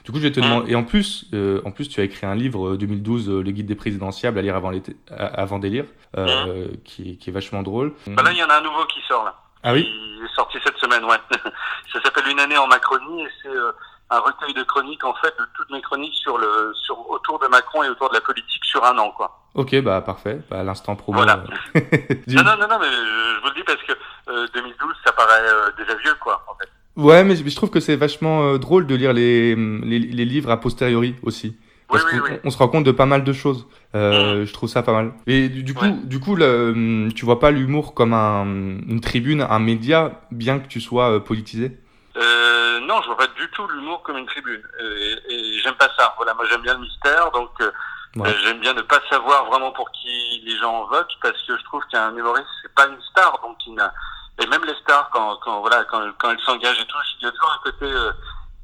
[0.04, 0.44] Du coup, je vais te Mhm.
[0.46, 3.42] demander, et en plus, euh, en plus, tu as écrit un livre, euh, 2012, euh,
[3.42, 4.72] Le guide des présidentiables à lire avant,
[5.10, 5.86] avant délire,
[6.18, 7.94] euh, qui, est- qui est vachement drôle.
[8.06, 9.34] Bah là il y en a un nouveau qui sort là.
[9.64, 11.16] Ah oui Il est sorti cette semaine, ouais.
[11.92, 13.72] ça s'appelle Une année en Macronie et c'est euh,
[14.10, 17.46] un recueil de chroniques en fait de toutes mes chroniques sur le sur autour de
[17.48, 19.40] Macron et autour de la politique sur un an quoi.
[19.54, 21.18] Ok, bah parfait, bah, l'instant promo.
[21.18, 21.42] Voilà.
[21.76, 21.80] euh,
[22.26, 23.92] du- Non non non non mais je, vous le dis parce que
[24.28, 26.68] euh, 2012 ça paraît euh, déjà vieux quoi en fait.
[26.96, 30.24] Ouais, mais je je trouve que c'est vachement euh, drôle de lire les, les, les
[30.24, 31.56] livres a posteriori aussi.
[31.88, 32.38] Parce Oui, oui, oui.
[32.44, 33.66] on se rend compte de pas mal de choses.
[33.94, 35.12] Euh, Je trouve ça pas mal.
[35.26, 39.42] Et du, du coup, du coup, le, tu vois pas l'humour comme un, une tribune,
[39.48, 41.78] un média, bien que tu sois euh, politisé?
[42.16, 44.62] Euh, non, je vois pas du tout l'humour comme une tribune.
[44.82, 46.14] Euh, Et, et j'aime pas ça.
[46.16, 47.70] Voilà, moi j'aime bien le mystère, donc euh,
[48.16, 48.28] Ouais.
[48.28, 51.64] euh, j'aime bien ne pas savoir vraiment pour qui les gens votent, parce que je
[51.64, 53.92] trouve qu'un humoriste c'est pas une star, donc il n'a.
[54.40, 57.28] Et même les stars, quand, quand voilà, quand, quand elles s'engagent et tout, il y
[57.28, 57.86] a toujours un côté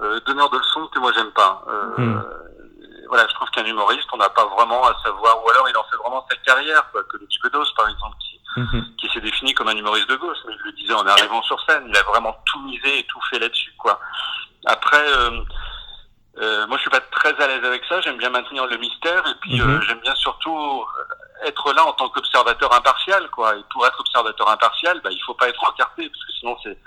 [0.02, 1.64] euh, donneur de leçons que moi j'aime pas.
[1.98, 2.20] Hmm.
[3.10, 5.82] Voilà, je trouve qu'un humoriste, on n'a pas vraiment à savoir, ou alors il en
[5.84, 8.96] fait vraiment sa carrière, quoi, que Guy Bedos par exemple, qui, Mhm.
[8.98, 11.60] qui s'est défini comme un humoriste de gauche, mais il le disait en arrivant sur
[11.66, 13.98] scène, il a vraiment tout misé et tout fait là-dessus, quoi.
[14.66, 15.40] Après, euh,
[16.38, 19.26] euh, moi je suis pas très à l'aise avec ça, j'aime bien maintenir le mystère,
[19.26, 19.68] et puis Mhm.
[19.70, 23.56] euh, j'aime bien surtout euh, être là en tant qu'observateur impartial, quoi.
[23.56, 26.78] Et pour être observateur impartial, bah, il faut pas être encarté, parce que sinon c'est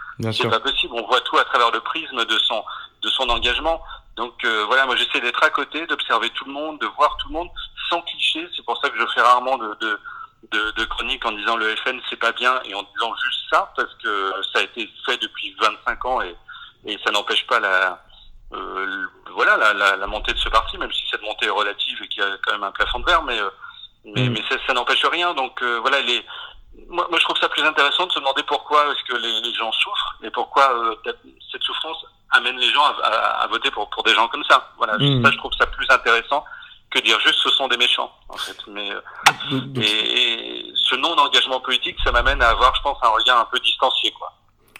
[0.49, 0.93] pas possible.
[0.95, 2.63] On voit tout à travers le prisme de son
[3.01, 3.81] de son engagement.
[4.15, 7.27] Donc euh, voilà, moi j'essaie d'être à côté, d'observer tout le monde, de voir tout
[7.29, 7.49] le monde
[7.89, 8.47] sans cliché.
[8.55, 9.99] C'est pour ça que je fais rarement de, de
[10.51, 13.71] de, de chroniques en disant le FN c'est pas bien et en disant juste ça
[13.77, 16.35] parce que ça a été fait depuis 25 ans et
[16.85, 18.03] et ça n'empêche pas la
[18.53, 21.49] euh, le- voilà la, la, la montée de ce parti, même si cette montée est
[21.49, 23.49] relative et qu'il y a quand même un plafond de verre, mais euh,
[24.05, 24.33] mais, Mm.
[24.33, 25.33] mais ça, ça n'empêche rien.
[25.33, 26.23] Donc euh, voilà les
[26.89, 29.53] moi, moi, je trouve ça plus intéressant de se demander pourquoi est-ce que les, les
[29.53, 30.95] gens souffrent et pourquoi euh,
[31.51, 34.69] cette souffrance amène les gens à, à- à voter pour, pour des gens comme ça.
[34.77, 35.23] Voilà, Mm.
[35.23, 36.43] ça je trouve ça plus intéressant
[36.91, 38.57] que dire juste ce sont des méchants en fait.
[38.67, 43.09] Mais euh, et, et ce non engagement politique, ça m'amène à avoir, je pense, un
[43.09, 44.31] regard un peu distancié quoi.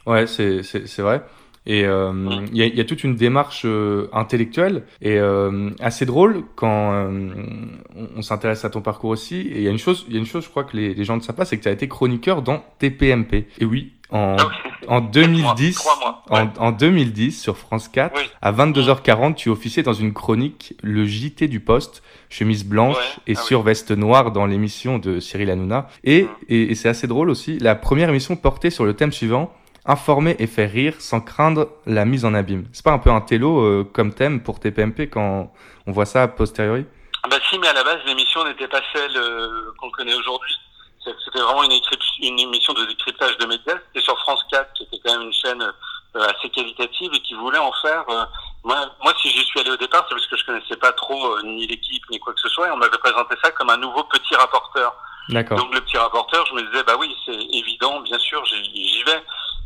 [0.05, 1.23] Ouais, c'est c'est c'est vrai.
[1.65, 2.11] Et euh,
[2.51, 6.43] il y, a, il y a toute une démarche euh, intellectuelle et euh, assez drôle
[6.57, 7.33] quand euh,
[7.95, 9.37] on, on s'intéresse à ton parcours aussi.
[9.39, 10.93] Et il y a une chose, il y a une chose, je crois que les,
[10.93, 13.47] les gens ne savent pas, c'est que tu as été chroniqueur dans TPMP.
[13.59, 14.37] Et oui, en,
[14.87, 16.23] en 2010, Trois mois.
[16.29, 18.23] en, en 2010 sur France 4, Oui.
[18.41, 23.33] à 22h40, tu officiais dans une chronique Le JT du Poste, chemise blanche Ouais.
[23.33, 25.87] et Ah sur veste noire dans l'émission de Cyril Hanouna.
[26.03, 26.27] Et, Mm.
[26.49, 29.53] et, et c'est assez drôle aussi, la première émission portait sur le thème suivant
[29.85, 32.65] informer et faire rire sans craindre la mise en abîme.
[32.71, 35.51] C'est pas un peu un télo euh, comme thème pour TPMP quand
[35.87, 36.85] on voit ça a posteriori?
[37.23, 39.47] Ah Bah si, mais à la base, l'émission n'était pas celle euh,
[39.77, 40.53] qu'on connaît aujourd'hui.
[41.03, 41.79] C'était vraiment une,
[42.21, 43.75] une émission de décryptage de médias.
[43.87, 47.33] C'était sur France 4, qui était quand même une chaîne euh, assez qualitative et qui
[47.35, 48.03] voulait en faire.
[48.09, 48.25] euh,
[48.63, 51.35] moi, moi, si j'y suis allé au départ, c'est parce que je connaissais pas trop
[51.35, 53.77] euh, ni l'équipe ni quoi que ce soit, et on m'avait présenté ça comme un
[53.77, 54.93] nouveau petit rapporteur.
[55.29, 55.57] D'accord.
[55.57, 59.23] Donc le petit rapporteur, je me disais bah oui, c'est évident, bien sûr, j'y vais.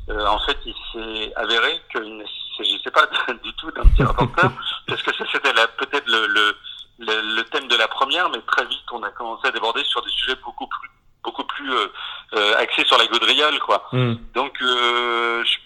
[0.10, 2.24] Euh, en fait, il s'est avéré qu'il ne
[2.58, 3.06] s'agissait pas
[3.44, 4.52] du tout d'un petit rapporteur,
[4.88, 6.58] parce que ça c'était peut-être le, le,
[7.00, 10.02] le, le thème de la première, mais très vite on a commencé à déborder sur
[10.02, 10.90] des sujets beaucoup plus
[11.24, 11.88] beaucoup plus euh,
[12.36, 13.88] euh, axés sur la gaudriole, quoi.
[13.92, 14.16] Mm.
[14.34, 15.58] Donc euh, je-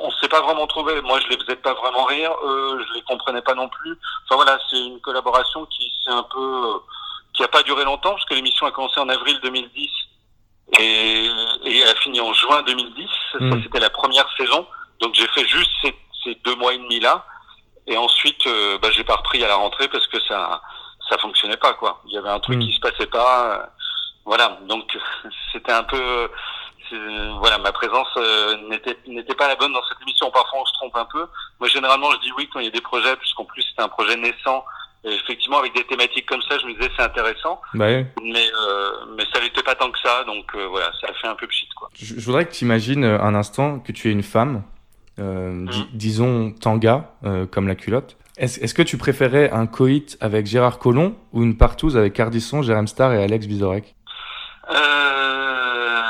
[0.00, 1.00] on s'est pas vraiment trouvé.
[1.02, 2.30] Moi, je les faisais pas vraiment rire.
[2.44, 3.96] Eux, je les comprenais pas non plus.
[4.24, 6.78] Enfin voilà, c'est une collaboration qui s'est un peu, euh,
[7.34, 9.90] qui a pas duré longtemps parce que l'émission a commencé en avril 2010
[10.78, 11.28] et,
[11.64, 13.08] et a fini en juin 2010.
[13.32, 13.62] Ça, Mm.
[13.62, 14.66] c'était la première saison.
[15.00, 17.24] Donc j'ai fait juste ces, ces deux mois et demi là.
[17.86, 20.60] Et ensuite, euh, bah, j'ai pas repris à la rentrée parce que ça,
[21.08, 22.02] ça fonctionnait pas quoi.
[22.06, 22.60] Il y avait un truc Mm.
[22.60, 23.68] qui se passait pas.
[24.28, 24.84] Euh, voilà, donc
[25.52, 26.28] c'était un peu,
[26.90, 26.96] c'est-
[27.40, 30.30] voilà, ma présence euh, n'était n'était pas la bonne dans cette émission.
[30.30, 31.26] Parfois, on se trompe un peu.
[31.60, 33.88] Moi, généralement, je dis oui quand il y a des projets, puisqu'en plus c'était un
[33.88, 34.64] projet naissant.
[35.04, 38.04] Et effectivement, avec des thématiques comme ça, je me disais c'est intéressant, Bah mais
[38.60, 41.36] euh, mais ça n'était pas tant que ça, donc euh, voilà, ça a fait un
[41.36, 41.88] peu pchit quoi.
[41.94, 44.64] Je, je voudrais que tu imagines un instant que tu es une femme,
[45.20, 48.16] euh, di- disons tanga, euh, comme la culotte.
[48.38, 52.62] Est-ce est-ce que tu préférais un coït avec Gérard Collomb ou une partouze avec Ardisson,
[52.62, 53.94] Jérém Star et Alex Vizorek
[54.70, 56.02] Euh,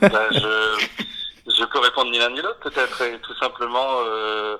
[0.00, 0.86] bah, je,
[1.46, 4.56] je peux répondre ni l'un ni l'autre, peut-être, et tout simplement euh,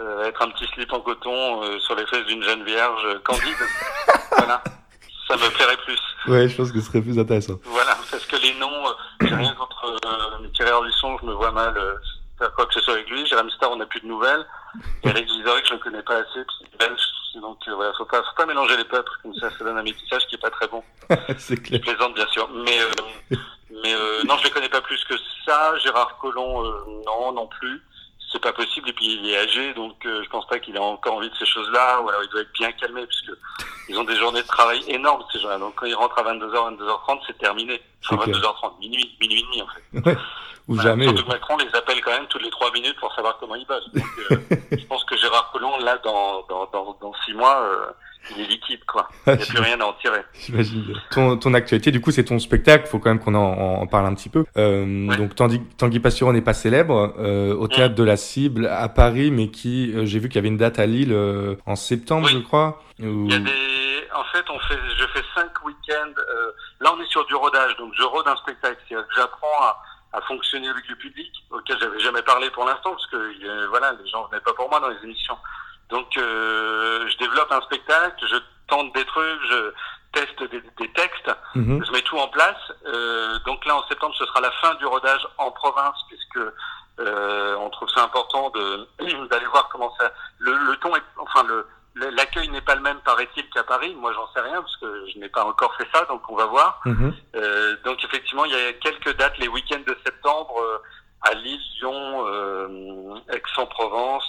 [0.00, 3.18] euh, être un petit slip en coton euh, sur les fesses d'une jeune vierge euh,
[3.24, 3.56] candide.
[4.36, 4.62] voilà,
[5.26, 5.98] ça me plairait plus.
[6.26, 7.58] Ouais, je pense que ce serait plus intéressant.
[7.64, 11.50] Voilà, parce que les noms, euh, j'ai rien contre euh, Thierry Ardisson, je me vois
[11.52, 11.94] mal euh,
[12.38, 13.24] faire quoi que ce soit avec lui.
[13.26, 14.44] Jérém Star, on n'a plus de nouvelles.
[15.02, 17.00] Et Alex Vizorek, je le connais pas assez, parce qu'il est belge.
[17.40, 19.82] Donc euh, voilà, faut pas, faut pas mélanger les peuples, comme ça, ça donne un
[19.82, 20.82] métissage qui est pas très bon.
[21.38, 21.80] c'est clair.
[21.84, 23.36] Je plaisante bien sûr, mais euh,
[23.82, 25.14] mais euh, non, je les connais pas plus que
[25.46, 25.76] ça.
[25.78, 27.82] Gérard Collomb, euh, non, non plus.
[28.32, 28.88] C'est pas possible.
[28.90, 31.34] Et puis il est âgé, donc euh, je pense pas qu'il ait encore envie de
[31.36, 32.00] ces choses-là.
[32.02, 33.30] Ou alors il doit être bien calmé, puisque
[33.88, 35.58] ils ont des journées de travail énormes ces gens-là.
[35.58, 37.80] Donc quand ils rentrent à 22h, 22h30, c'est terminé.
[38.04, 38.42] Enfin, C'est clair.
[38.52, 40.10] 22h30, minuit, minuit et demi en fait.
[40.10, 40.18] Ouais.
[40.68, 40.90] Ou Voilà.
[40.90, 41.04] jamais.
[41.06, 43.90] Surtout Macron les appelle quand même toutes les trois minutes pour savoir comment ils bossent.
[43.94, 44.36] Donc, euh,
[44.78, 47.86] je pense que Gérard Collomb, là, dans, dans, dans, dans six mois, euh,
[48.36, 49.08] il est liquide, quoi.
[49.26, 50.20] Il n'y a plus rien à en tirer.
[50.34, 50.84] J'imagine.
[51.10, 52.86] Ton, ton actualité, du coup, c'est ton spectacle.
[52.86, 54.44] Faut quand même qu'on en, en parle un petit peu.
[54.58, 58.88] Euh, Donc, Tanguy, Tanguy Pastureau n'est pas célèbre euh, au théâtre de la Cible à
[58.90, 61.76] Paris, mais qui, euh, j'ai vu qu'il y avait une date à Lille euh, en
[61.76, 62.82] septembre, je crois.
[62.98, 66.10] Il y a des, en fait, on fait, je fais cinq week-ends.
[66.18, 66.50] euh,
[66.80, 68.76] là, on est sur du rodage, donc je rôde un spectacle.
[68.88, 69.80] C'est-à-dire que j'apprends à,
[70.18, 74.06] à fonctionner avec le public, auquel j'avais jamais parlé pour l'instant, parce que voilà, les
[74.08, 75.38] gens venaient pas pour moi dans les émissions.
[75.90, 78.36] Donc, euh, je développe un spectacle, je
[78.68, 79.72] tente des trucs, je
[80.12, 81.84] teste des, des textes, Mhm.
[81.84, 82.56] je mets tout en place.
[82.86, 86.40] Euh, donc là, en septembre, ce sera la fin du rodage en province, puisque
[87.00, 88.88] euh, on trouve ça important de
[89.30, 90.12] d'aller voir comment ça.
[90.38, 91.66] Le, le ton, est, enfin le-
[92.10, 93.94] l'accueil n'est pas le même, paraît-il, qu'à Paris.
[93.94, 96.46] Moi, j'en sais rien parce que je n'ai pas encore fait ça, donc on va
[96.46, 96.80] voir.
[96.84, 97.14] Mhm.
[97.36, 100.78] Euh, donc effectivement, il y a quelques dates, les week-ends de septembre, euh,
[101.22, 104.24] à Lille, Lyon, euh, Aix-en-Provence,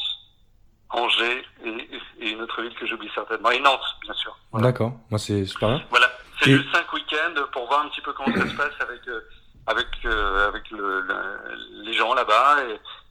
[0.92, 1.70] Angers et,
[2.20, 4.36] et une autre ville que j'oublie certainement, et Nantes, bien sûr.
[4.54, 4.94] D'accord.
[5.12, 5.84] Moi, c'est super bien.
[5.92, 8.74] Voilà, c'est Et- juste cinq week-ends pour voir un petit peu comment ça se passe
[8.82, 9.02] avec
[9.68, 12.56] avec euh, avec le, le- les gens là-bas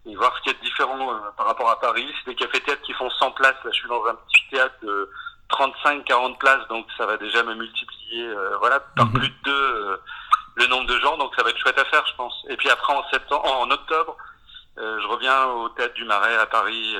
[0.08, 2.06] et, voir ce qu'il y a de différent euh, par rapport à Paris.
[2.18, 3.56] C'est des cafés-théâtres qui font 100 places.
[3.64, 5.10] Là, je suis dans un petit théâtre de
[5.50, 9.96] 35-40 places, donc ça va déjà me multiplier, euh, voilà, par plus de deux euh,
[10.56, 11.16] le nombre de gens.
[11.16, 12.34] Donc ça va être chouette à faire, je pense.
[12.48, 14.16] Et puis après, en septembre, en octobre.
[14.78, 16.96] euh, je reviens au théâtre du Marais à Paris,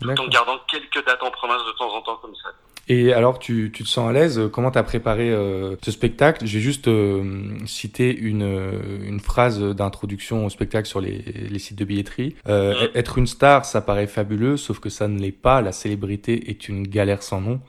[0.00, 2.50] tout en gardant quelques dates en province de temps en temps comme ça.
[2.88, 4.40] Et alors, tu, tu te sens à l'aise?
[4.52, 6.44] Comment t'as préparé euh, ce spectacle?
[6.46, 8.72] Je vais juste euh, citer une, euh,
[9.06, 11.18] une phrase d'introduction au spectacle sur les,
[11.48, 12.34] les sites de billetterie.
[12.48, 15.62] Euh, Être une star, ça paraît fabuleux, sauf que ça ne l'est pas.
[15.62, 17.60] La célébrité est une galère sans nom.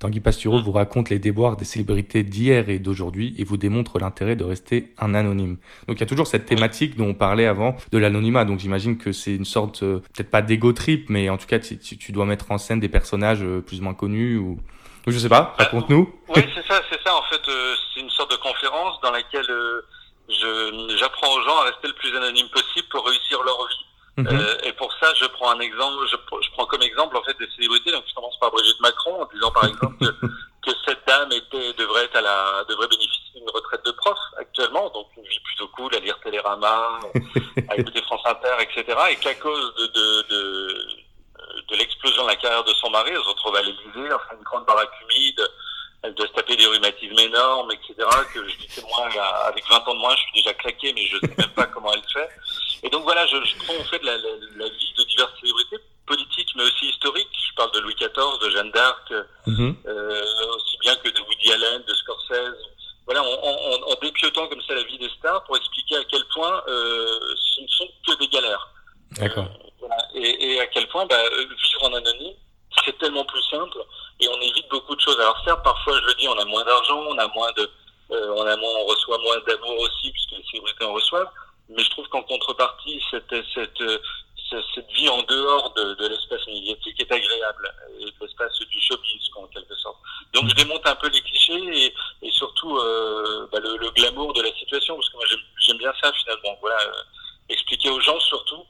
[0.00, 4.34] Tanguy Pastureau vous raconte les déboires des célébrités d'hier et d'aujourd'hui et vous démontre l'intérêt
[4.34, 5.58] de rester un anonyme.
[5.86, 8.46] Donc il y a toujours cette thématique dont on parlait avant de l'anonymat.
[8.46, 11.58] Donc j'imagine que c'est une sorte, euh, peut-être pas d'ego trip, mais en tout cas
[11.58, 14.58] tu, tu- tu dois mettre en scène des personnages euh, plus ou moins connus ou,
[15.06, 15.54] ou je sais pas.
[15.58, 16.10] Raconte-nous.
[16.34, 17.14] Oui, c'est ça, c'est ça.
[17.14, 19.82] En fait, euh, c'est une sorte de conférence dans laquelle euh,
[20.96, 23.84] j'apprends aux gens à rester le plus anonyme possible pour réussir leur vie.
[24.22, 24.40] Mhm.
[24.40, 26.06] Euh, et pour ça, je prends un exemple.
[26.10, 27.90] Je, pr- je prends comme exemple en fait des célébrités.
[27.92, 30.26] Donc, je commence par Brigitte Macron en disant par exemple que,
[30.70, 34.90] que cette dame était devrait être à la devrait bénéficier d'une retraite de prof actuellement,
[34.90, 36.98] donc une vie plutôt cool à lire Télérama,
[37.68, 38.98] à écouter France Inter, etc.
[39.10, 40.86] Et qu'à cause de de, de
[41.68, 44.42] de l'explosion de la carrière de son mari, elle se retrouve à l'Élysée, enfin une
[44.44, 45.40] grande baraque humide,
[46.02, 47.94] elle doit se taper des rhumatismes énormes, etc.
[48.32, 49.08] Que je dis moi,
[49.46, 51.92] avec 20 ans de moins, je suis déjà claqué, mais je sais même pas comment
[51.92, 52.28] elle fait.
[52.82, 55.76] Et donc voilà, je, je prends en fait la, la, la vie de diverses célébrités,
[56.06, 57.28] politiques, mais aussi historiques.
[57.50, 61.82] Je parle de Louis XIV, de Jeanne d'Arc, euh, aussi bien que de Woody Allen,
[61.86, 62.56] de Scorsese.
[63.06, 66.24] Voilà, en, en, en dépiotant comme ça la vie des stars pour expliquer à quel
[66.32, 68.68] point euh, ce ne sont que des galères.
[69.12, 69.46] D'accord.
[69.80, 69.96] Voilà.
[70.14, 72.34] Et, et à quel point bah, euh, vivre en anonyme,
[72.84, 73.78] c'est tellement plus simple
[74.20, 75.09] et on évite beaucoup de choses.
[75.20, 77.70] Alors certes, parfois je le dis, on a moins d'argent, on a moins de,
[78.12, 81.30] euh, on a moins, on reçoit moins d'amour aussi puisque les célébrités en reçoivent.
[81.68, 83.98] Mais je trouve qu'en contrepartie, cette, cette, euh,
[84.50, 88.80] ce- cette vie en dehors de, de l'espace médiatique est agréable et de l'espace du
[88.80, 89.96] showbiz en quelque sorte.
[90.34, 91.94] Donc je démonte un peu les clichés et,
[92.26, 95.92] et surtout euh, bah, le, le glamour de la situation parce que moi j'aime- bien
[96.02, 96.56] ça finalement.
[96.60, 96.92] Voilà, euh,
[97.48, 98.64] expliquer aux gens surtout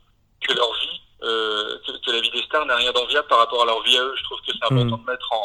[0.47, 3.67] que leur vie, que, que la vie des stars n'a rien d'enviable par rapport à
[3.67, 4.15] leur vie à eux.
[4.17, 5.43] Je trouve que c'est important de mettre en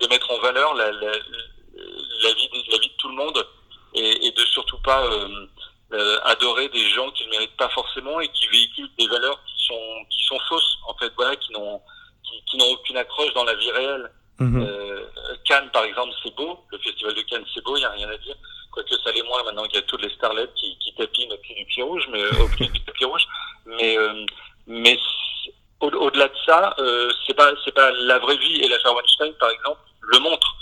[0.00, 3.46] de mettre en valeur la, la, la vie de, la vie de tout le monde
[3.94, 5.46] et, et de surtout pas euh,
[5.92, 9.66] euh, adorer des gens qui ne méritent pas forcément et qui véhiculent des valeurs qui
[9.66, 11.80] sont qui sont fausses en fait, voilà, qui n'ont
[12.24, 14.10] qui, qui n'ont aucune accroche dans la vie réelle.
[14.38, 14.62] Mhm.
[14.62, 15.04] Euh,
[15.44, 16.60] Cannes, par exemple, c'est beau.
[16.70, 17.76] Le festival de Cannes, c'est beau.
[17.76, 18.36] Il y a rien à dire.
[18.70, 21.38] Quoique ça l'est moins maintenant qu'il y a toutes les starlets qui, qui tapinent au
[21.38, 23.26] pied du pied rouge, mais au pied du tapis rouge.
[23.66, 24.24] Mais euh,
[24.68, 28.60] mais c'est- au- au-delà de ça, euh, c'est pas c'est pas la vraie vie.
[28.62, 30.54] Et l'affaire Weinstein, par exemple, le montre.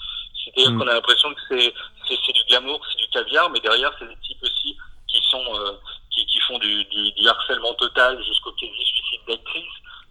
[0.45, 0.79] C'est-à-dire Mm.
[0.79, 1.75] qu'on a l'impression que c'est
[2.09, 4.77] c'est c'est du glamour, c'est du caviar, mais derrière c'est des types aussi
[5.09, 5.73] qui sont euh,
[6.13, 9.65] qui, qui font du, du, du harcèlement total jusqu'au quasi-suicide d'actrice.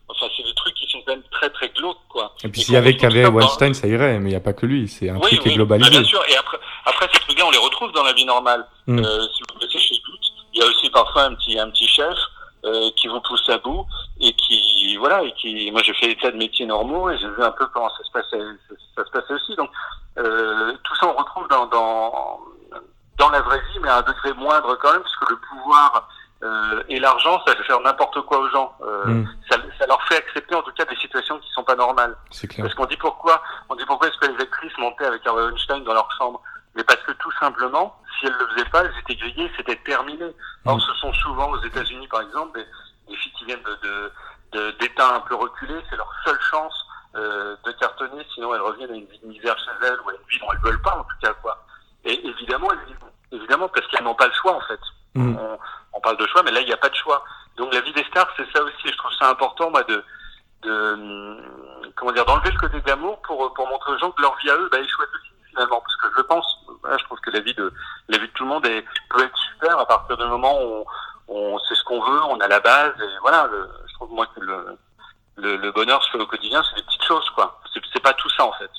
[0.08, 2.36] Enfin, c'est des trucs qui sont quand même très très glauques, quoi.
[2.44, 2.94] Et puis Et s'il y avait
[3.24, 5.40] dans- Weinstein, ça irait, mais il n'y a pas que lui, c'est un oui, truc
[5.42, 5.90] qui est oui, globalisé.
[5.92, 6.22] bah, bien sûr.
[6.30, 8.66] Et après, après ces trucs-là, on les retrouve dans la vie normale.
[8.88, 9.00] Mm.
[9.00, 10.20] Euh, si vous bossez chez Doute,
[10.54, 12.18] il y a aussi parfois un petit, un petit chef
[12.66, 13.86] euh, qui vous pousse à bout
[14.22, 17.28] et qui, voilà, et qui, moi j'ai fait des tas de métiers normaux et j'ai
[17.28, 18.44] vu un peu comment ça se passait,
[18.96, 19.56] ça, se passait aussi.
[19.56, 19.70] Donc
[20.18, 22.40] euh, tout ça, on retrouve dans, dans
[23.18, 26.08] dans la vraie vie, mais à un degré moindre quand même, parce que le pouvoir
[26.44, 28.74] euh, et l'argent, ça fait faire n'importe quoi aux gens.
[28.82, 29.28] Euh, Mm.
[29.50, 30.95] ça, ça leur fait accepter en tout cas des
[31.76, 32.66] pas clair.
[32.66, 35.84] Parce qu'on dit pourquoi, on dit pourquoi est-ce que les actrices montaient avec Harvey Weinstein
[35.84, 36.42] dans leur chambre
[36.76, 40.26] Mais parce que tout simplement, si elles le faisaient pas, elles étaient grillées, c'était terminé.
[40.66, 42.66] Or, ce sont souvent aux États-Unis, par exemple, des,
[43.10, 43.64] des filles qui viennent
[44.54, 48.92] de, d'états un peu reculés, c'est leur seule chance euh, de cartonner, sinon elles reviennent
[48.92, 50.98] à une vie de misère chez elles ou à une vie dont elles veulent pas,
[50.98, 51.66] en tout cas, quoi.
[52.06, 52.96] Et évidemment, elles
[53.32, 54.80] évidemment, parce qu'elles n'ont pas le choix, en fait.
[55.16, 55.38] Mm.
[55.38, 55.60] On,
[55.94, 57.24] on parle de choix, mais là, il n'y a pas de choix.
[57.58, 58.88] Donc, la vie des stars, c'est ça aussi.
[58.88, 60.04] Je trouve ça important, moi, de
[60.66, 61.42] hum,
[61.96, 64.56] comment dire, d'enlever le côté d'amour pour pour montrer aux gens que leur vie à
[64.56, 65.82] eux, bah, est chouette aussi finalement.
[65.82, 66.46] Parce que je pense,
[67.00, 67.72] je trouve que la vie de
[68.10, 70.86] la vie de tout le monde est, peut être super à partir du moment où
[71.28, 73.48] on, on sait ce qu'on veut, on a la base et voilà.
[73.52, 74.78] Le, je trouve moi que le,
[75.38, 77.60] le le bonheur se fait au quotidien, c'est des petites choses quoi.
[77.94, 78.70] C'est pas tout ça en fait.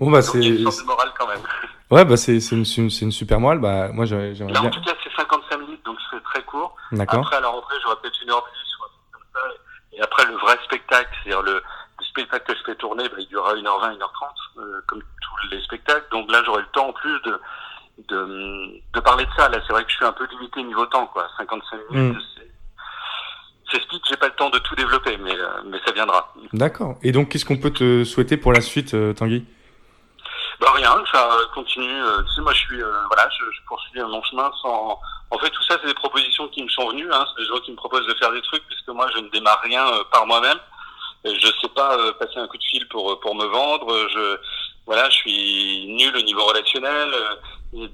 [0.00, 0.38] Bon, bah, c'est.
[0.42, 1.42] une sorte de morale quand même.
[1.90, 3.58] Ouais, bah, c'est c'est une, c'est une, super morale.
[3.58, 6.76] Bah, moi, j'aimerais en tout cas, c'est 55 minutes, donc c'est très court.
[6.92, 7.18] D'accord.
[7.18, 9.40] Après, à la rentrée, j'aurai peut-être une heure dix ou un truc comme ça.
[9.94, 13.26] Et après, le vrai spectacle, c'est-à-dire le, le spectacle que je fais tourner, bah, il
[13.26, 13.98] durera 1h20, 1h30,
[14.58, 16.06] euh, comme tous les spectacles.
[16.12, 17.40] Donc là, j'aurai le temps en plus de,
[18.06, 19.48] de, de parler de ça.
[19.48, 21.26] Là, c'est vrai que je suis un peu limité niveau temps, quoi.
[21.90, 22.20] 55 minutes, Mm.
[23.72, 26.32] c'est speed, j'ai pas le temps de tout développer, mais, euh, mais ça viendra.
[26.52, 26.96] D'accord.
[27.02, 29.44] Et donc, qu'est-ce qu'on peut te souhaiter pour la suite, euh, Tanguy?
[30.60, 32.02] Bah rien, ça continue.
[32.02, 34.98] euh, tu sais, moi je suis, euh, voilà, je, je poursuis mon chemin sans.
[35.30, 37.10] En fait, tout ça, c'est des propositions qui me sont venues.
[37.10, 39.28] Hein, c'est des gens qui me proposent de faire des trucs, puisque moi, je ne
[39.30, 40.58] démarre rien euh, par moi-même.
[41.24, 43.94] Je sais pas euh, passer un coup de fil pour pour me vendre.
[44.10, 44.36] Je,
[44.86, 47.10] voilà, je suis nul au niveau relationnel.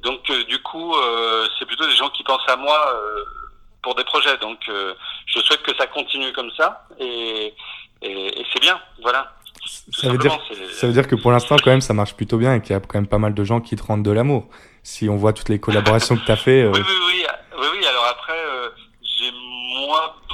[0.02, 3.24] donc, euh, du coup, euh, c'est plutôt des gens qui pensent à moi euh,
[3.86, 4.36] pour des projets.
[4.38, 4.94] Donc, euh,
[5.32, 6.68] je souhaite que ça continue comme ça.
[6.98, 7.54] Et
[8.02, 9.22] et, et c'est bien, voilà.
[9.90, 12.14] ça veut, dire, simplement, c'est- ça veut dire que pour l'instant, quand même, ça marche
[12.14, 14.02] plutôt bien et qu'il y a quand même pas mal de gens qui te rendent
[14.04, 14.42] de l'amour.
[14.82, 16.62] Si on voit toutes les collaborations que tu as fait.
[16.62, 17.26] euh, Oui, oui, oui,
[17.60, 17.86] oui, oui.
[17.86, 18.55] Alors après, euh,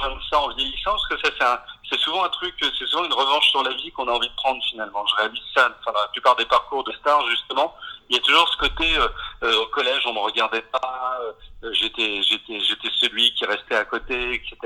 [0.09, 3.05] de ça en vieillissant, parce que ça, c'est un- c'est souvent un truc, c'est souvent
[3.05, 5.05] une revanche sur la vie qu'on a envie de prendre finalement.
[5.07, 7.75] Je réalise ça, enfin, dans la plupart des parcours de stars, justement.
[8.09, 9.07] Il y a toujours ce côté, euh,
[9.43, 11.19] euh, au collège, on me regardait pas,
[11.63, 14.57] euh, j'étais, j'étais, j'étais celui qui restait à côté, etc.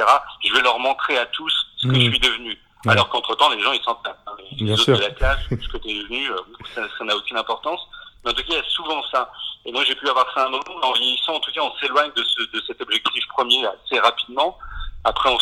[0.44, 2.02] Je vais leur montrer à tous ce que Mhm.
[2.02, 2.58] je suis devenu.
[2.88, 4.06] Alors qu'entre-temps, les gens, ils tapent.
[4.06, 4.32] hein.
[4.52, 4.98] Les Bien autres sûr.
[4.98, 6.30] de la classe, ce que tu es devenu,
[6.74, 7.82] ça ça n'a aucune importance.
[8.24, 9.30] Mais en tout cas, il y a souvent ça.
[9.66, 10.64] Et moi, j'ai pu avoir ça à un moment.
[10.82, 14.58] En vieillissant, en tout cas, on s'éloigne de, ce, de cet objectif premier assez rapidement.
[15.08, 15.40] Après, on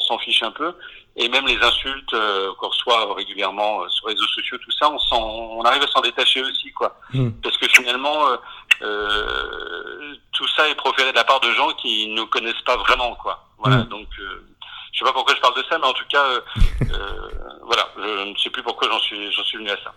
[0.00, 0.72] s'en, fiche un peu.
[1.16, 4.88] Et même les insultes euh, qu'on reçoit régulièrement euh, sur les réseaux sociaux, tout ça,
[4.88, 6.96] on, s'en, on arrive à s'en détacher aussi, quoi.
[7.12, 7.30] Mm.
[7.42, 8.28] Parce que finalement,
[8.82, 12.76] euh, tout ça est proféré de la part de gens qui ne nous connaissent pas
[12.76, 13.44] vraiment, quoi.
[13.58, 13.78] Voilà.
[13.78, 13.88] Mm.
[13.88, 16.24] Donc, je sais pas pourquoi je parle de ça, mais en tout cas,
[17.66, 17.88] voilà.
[17.96, 19.92] Je ne sais plus pourquoi j'en suis, j'en suis venu à ça.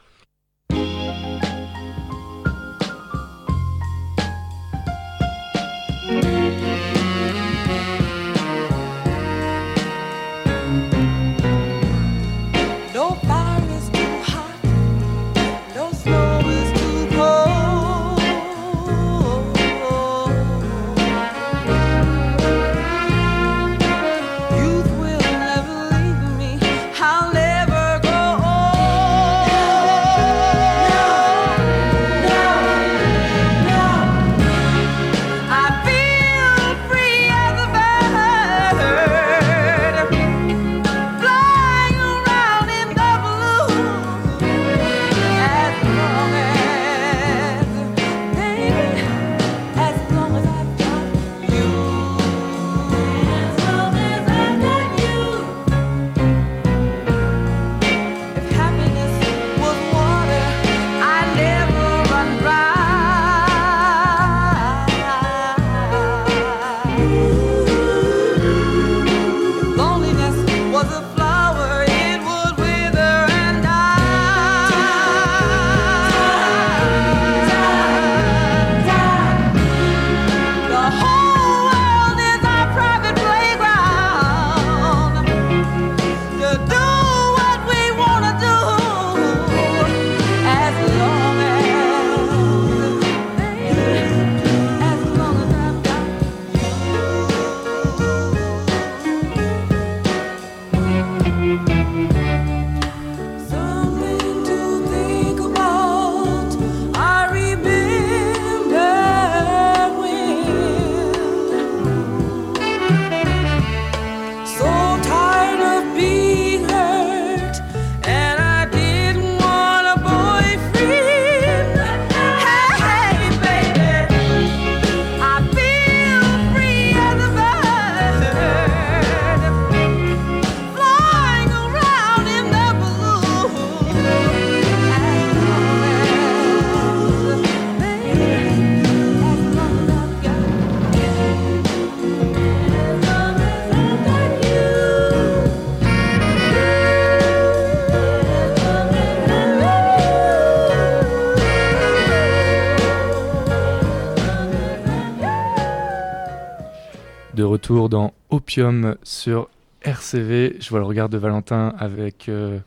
[157.62, 159.48] Retour dans Opium sur
[159.84, 160.58] RCV.
[160.60, 162.58] Je vois le regard de Valentin avec euh,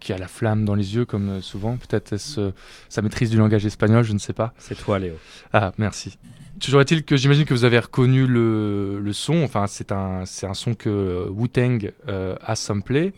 [0.00, 1.76] qui a la flamme dans les yeux comme euh, souvent.
[1.76, 2.50] Peut-être est-ce euh,
[2.88, 4.54] sa maîtrise du langage espagnol, je ne sais pas.
[4.56, 5.16] C'est toi, Léo.
[5.52, 6.16] Ah, merci.
[6.58, 9.42] Toujours est-il que j'imagine que vous avez reconnu le, le son.
[9.42, 13.12] Enfin, c'est un, c'est un son que Wu-Tang euh, a samplé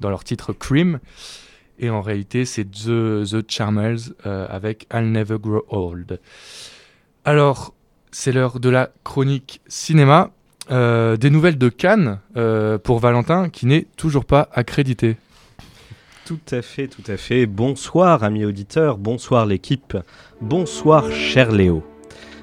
[0.00, 0.98] dans leur titre Cream.
[1.78, 6.18] Et en réalité, c'est The, The Charmers euh, avec I'll Never Grow Old.
[7.24, 7.74] Alors,
[8.10, 10.32] c'est l'heure de la chronique cinéma.
[10.70, 15.16] Euh, des nouvelles de Cannes euh, pour Valentin qui n'est toujours pas accrédité.
[16.26, 17.46] Tout à fait, tout à fait.
[17.46, 18.98] Bonsoir, amis auditeurs.
[18.98, 19.96] Bonsoir, l'équipe.
[20.42, 21.82] Bonsoir, cher Léo.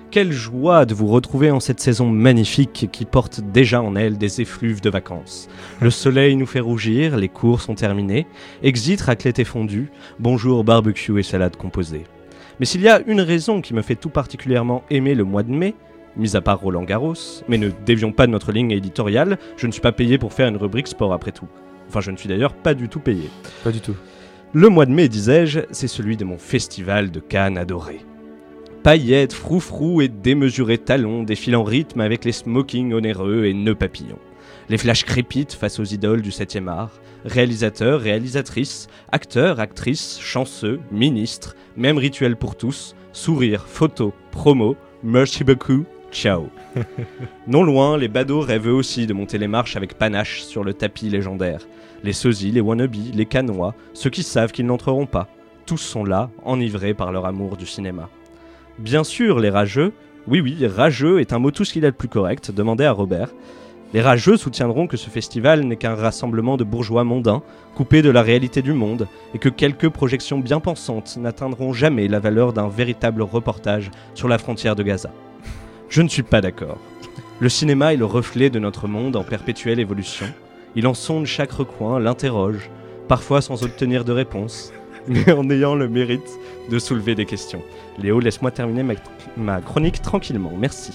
[0.10, 4.42] Quelle joie de vous retrouver en cette saison magnifique qui porte déjà en elle des
[4.42, 5.48] effluves de vacances.
[5.82, 8.26] Le soleil nous fait rougir, les cours sont terminés,
[8.64, 12.06] exit raclette et fondue, bonjour barbecue et salade composée.
[12.60, 15.52] Mais s'il y a une raison qui me fait tout particulièrement aimer le mois de
[15.52, 15.76] mai,
[16.18, 19.72] mis à part Roland Garros, mais ne dévions pas de notre ligne éditoriale, je ne
[19.72, 21.48] suis pas payé pour faire une rubrique sport après tout.
[21.88, 23.30] Enfin, je ne suis d'ailleurs pas du tout payé.
[23.64, 23.96] Pas du tout.
[24.54, 28.00] Le mois de mai, disais-je, c'est celui de mon festival de Cannes adoré.
[28.84, 34.20] Paillettes, froufrous et démesurés talons défilent en rythme avec les smokings onéreux et nœuds papillons.
[34.70, 36.92] Les flashs crépitent face aux idoles du 7e art.
[37.26, 45.86] Réalisateurs, réalisatrices, acteurs, actrices, chanceux, ministres, même rituel pour tous, sourires, photos, promos, merci beaucoup,
[46.16, 46.50] ciao.
[47.48, 50.74] non loin, les badauds rêvent eux aussi de monter les marches avec panache sur le
[50.74, 51.68] tapis légendaire.
[52.04, 55.28] Les sosies, les wannabes, les canois, ceux qui savent qu'ils n'entreront pas,
[55.66, 58.10] tous sont là, enivrés par leur amour du cinéma.
[58.80, 59.92] Bien sûr, les rageux,
[60.28, 62.94] oui oui, rageux est un mot tout ce qu'il a de plus correct, demandez à
[62.94, 63.30] Robert.
[63.94, 67.44] Les rageux soutiendront que ce festival n'est qu'un rassemblement de bourgeois mondains,
[67.76, 72.20] coupés de la réalité du monde, et que quelques projections bien pensantes n'atteindront jamais la
[72.20, 75.12] valeur d'un véritable reportage sur la frontière de Gaza.
[75.90, 76.78] Je ne suis pas d'accord.
[77.40, 80.26] Le cinéma est le reflet de notre monde en perpétuelle évolution.
[80.76, 82.70] Il en sonde chaque recoin, l'interroge,
[83.08, 84.74] parfois sans obtenir de réponse,
[85.08, 86.30] mais en ayant le mérite
[86.70, 87.62] de soulever des questions.
[88.02, 88.94] Léo, laisse-moi terminer ma,
[89.38, 90.94] ma chronique tranquillement, merci.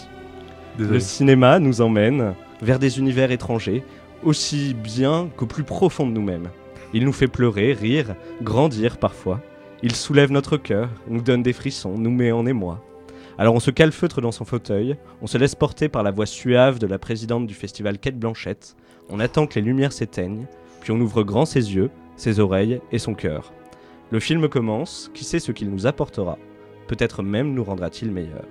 [0.76, 0.95] Désolé.
[0.95, 3.84] Le cinéma nous emmène vers des univers étrangers,
[4.22, 6.49] aussi bien qu'au plus profond de nous-mêmes.
[6.93, 9.41] Il nous fait pleurer, rire, grandir parfois.
[9.82, 12.82] Il soulève notre cœur, nous donne des frissons, nous met en émoi.
[13.41, 16.78] Alors on se calfeutre dans son fauteuil, on se laisse porter par la voix suave
[16.78, 18.76] de la présidente du festival Quête Blanchette,
[19.09, 20.47] on attend que les lumières s'éteignent,
[20.82, 23.55] puis on ouvre grand ses yeux, ses oreilles et son cœur.
[24.11, 26.36] Le film commence, qui sait ce qu'il nous apportera?
[26.86, 28.45] Peut-être même nous rendra-t-il meilleurs.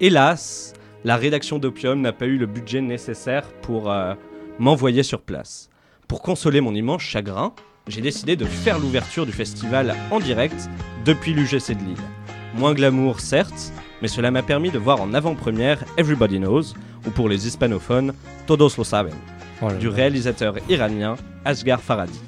[0.00, 0.72] Hélas,
[1.04, 4.14] la rédaction d'Opium n'a pas eu le budget nécessaire pour euh,
[4.58, 5.70] m'envoyer sur place.
[6.08, 7.54] Pour consoler mon immense chagrin,
[7.86, 10.68] j'ai décidé de faire l'ouverture du festival en direct
[11.04, 12.25] depuis l'UGC de Lille.
[12.58, 16.74] Moins glamour, certes, mais cela m'a permis de voir en avant-première Everybody Knows,
[17.06, 18.12] ou pour les hispanophones,
[18.46, 19.14] Todos lo saben,
[19.62, 22.18] Oh du réalisateur iranien Asghar Farhadi.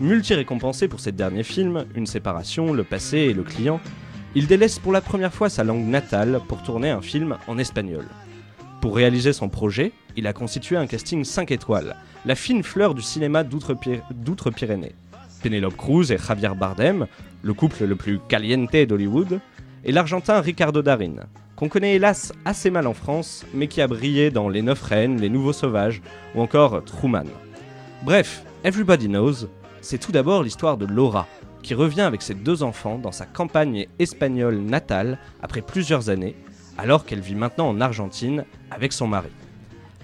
[0.00, 3.80] Multi-récompensé pour ses derniers films, Une séparation, Le passé et Le client,
[4.34, 8.04] il délaisse pour la première fois sa langue natale pour tourner un film en espagnol.
[8.80, 13.02] Pour réaliser son projet, il a constitué un casting 5 étoiles, la fine fleur du
[13.02, 14.94] cinéma d'Outre-Py- d'Outre-Pyrénées.
[15.42, 17.06] Penelope Cruz et Javier Bardem,
[17.42, 19.40] le couple le plus caliente d'Hollywood,
[19.84, 21.14] et l'Argentin Ricardo Darin,
[21.56, 25.20] qu'on connaît hélas assez mal en France, mais qui a brillé dans Les Neuf Reines,
[25.20, 26.02] Les Nouveaux Sauvages
[26.34, 27.26] ou encore Truman.
[28.02, 29.48] Bref, Everybody Knows,
[29.80, 31.26] c'est tout d'abord l'histoire de Laura,
[31.62, 36.34] qui revient avec ses deux enfants dans sa campagne espagnole natale après plusieurs années,
[36.78, 39.30] alors qu'elle vit maintenant en Argentine avec son mari.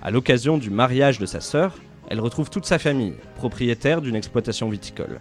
[0.03, 1.75] À l'occasion du mariage de sa sœur,
[2.09, 5.21] elle retrouve toute sa famille, propriétaire d'une exploitation viticole.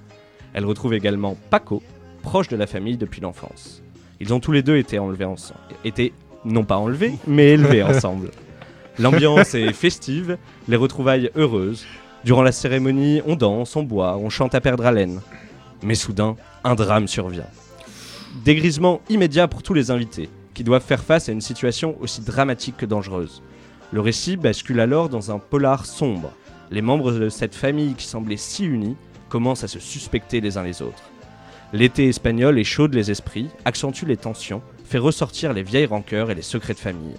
[0.54, 1.82] Elle retrouve également Paco,
[2.22, 3.82] proche de la famille depuis l'enfance.
[4.20, 5.60] Ils ont tous les deux été enlevés ensemble.
[5.84, 6.14] Été,
[6.46, 8.32] non pas enlevés, mais élevés ensemble.
[8.98, 10.38] L'ambiance est festive,
[10.68, 11.86] les retrouvailles heureuses.
[12.24, 15.22] Durant la cérémonie, on danse, on boit, on chante à perdre haleine.
[15.84, 17.46] Mais soudain, un drame survient.
[18.44, 22.78] Dégrisement immédiat pour tous les invités, qui doivent faire face à une situation aussi dramatique
[22.78, 23.44] que dangereuse.
[23.92, 26.32] Le récit bascule alors dans un polar sombre.
[26.72, 28.96] Les membres de cette famille qui semblaient si unis
[29.30, 31.04] commencent à se suspecter les uns les autres.
[31.76, 36.42] L'été espagnol échaude les esprits, accentue les tensions, fait ressortir les vieilles rancœurs et les
[36.42, 37.18] secrets de famille.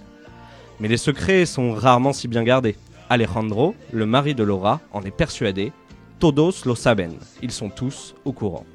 [0.79, 2.75] Mais les secrets sont rarement si bien gardés.
[3.07, 5.73] Alejandro, le mari de Laura, en est persuadé.
[6.17, 8.65] Todos lo saben, ils sont tous au courant.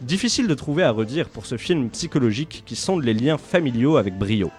[0.00, 4.16] Difficile de trouver à redire pour ce film psychologique qui sonde les liens familiaux avec
[4.16, 4.50] brio.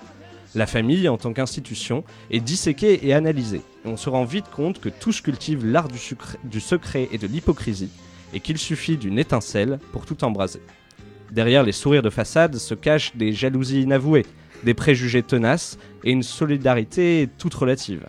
[0.54, 4.90] La famille, en tant qu'institution, est disséquée et analysée, on se rend vite compte que
[4.90, 7.90] tous cultivent l'art du secret et de l'hypocrisie,
[8.34, 10.62] et qu'il suffit d'une étincelle pour tout embraser.
[11.32, 14.26] Derrière les sourires de façade se cachent des jalousies inavouées,
[14.64, 18.06] des préjugés tenaces et une solidarité toute relative.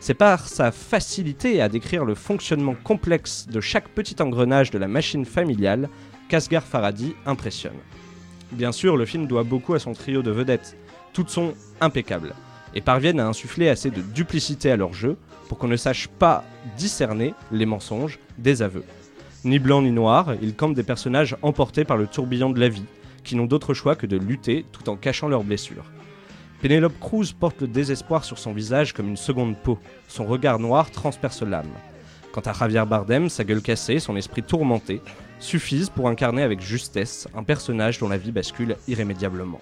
[0.00, 4.88] C'est par sa facilité à décrire le fonctionnement complexe de chaque petit engrenage de la
[4.88, 5.88] machine familiale
[6.28, 7.78] qu'Asghar Farhadi impressionne.
[8.50, 10.76] Bien sûr, le film doit beaucoup à son trio de vedettes.
[11.12, 12.34] Toutes sont impeccables
[12.74, 15.16] et parviennent à insuffler assez de duplicité à leur jeu
[15.48, 16.44] pour qu'on ne sache pas
[16.76, 18.84] discerner les mensonges des aveux.
[19.44, 22.84] Ni blanc ni noir, ils campent des personnages emportés par le tourbillon de la vie,
[23.24, 25.90] qui n'ont d'autre choix que de lutter tout en cachant leurs blessures.
[26.60, 29.80] Penelope Cruz porte le désespoir sur son visage comme une seconde peau.
[30.06, 31.72] Son regard noir transperce l'âme.
[32.30, 35.00] Quant à Javier Bardem, sa gueule cassée, son esprit tourmenté,
[35.40, 39.60] suffisent pour incarner avec justesse un personnage dont la vie bascule irrémédiablement.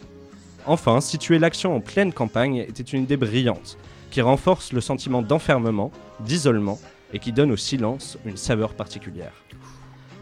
[0.66, 3.78] Enfin, situer l'action en pleine campagne était une idée brillante,
[4.10, 6.78] qui renforce le sentiment d'enfermement, d'isolement,
[7.14, 9.32] et qui donne au silence une saveur particulière.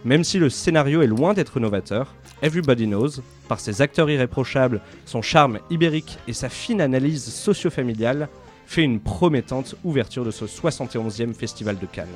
[0.05, 5.23] Même si le scénario est loin d'être novateur, Everybody Knows, par ses acteurs irréprochables, son
[5.23, 8.29] charme ibérique et sa fine analyse socio-familiale,
[8.67, 12.07] fait une promettante ouverture de ce 71e Festival de Cannes.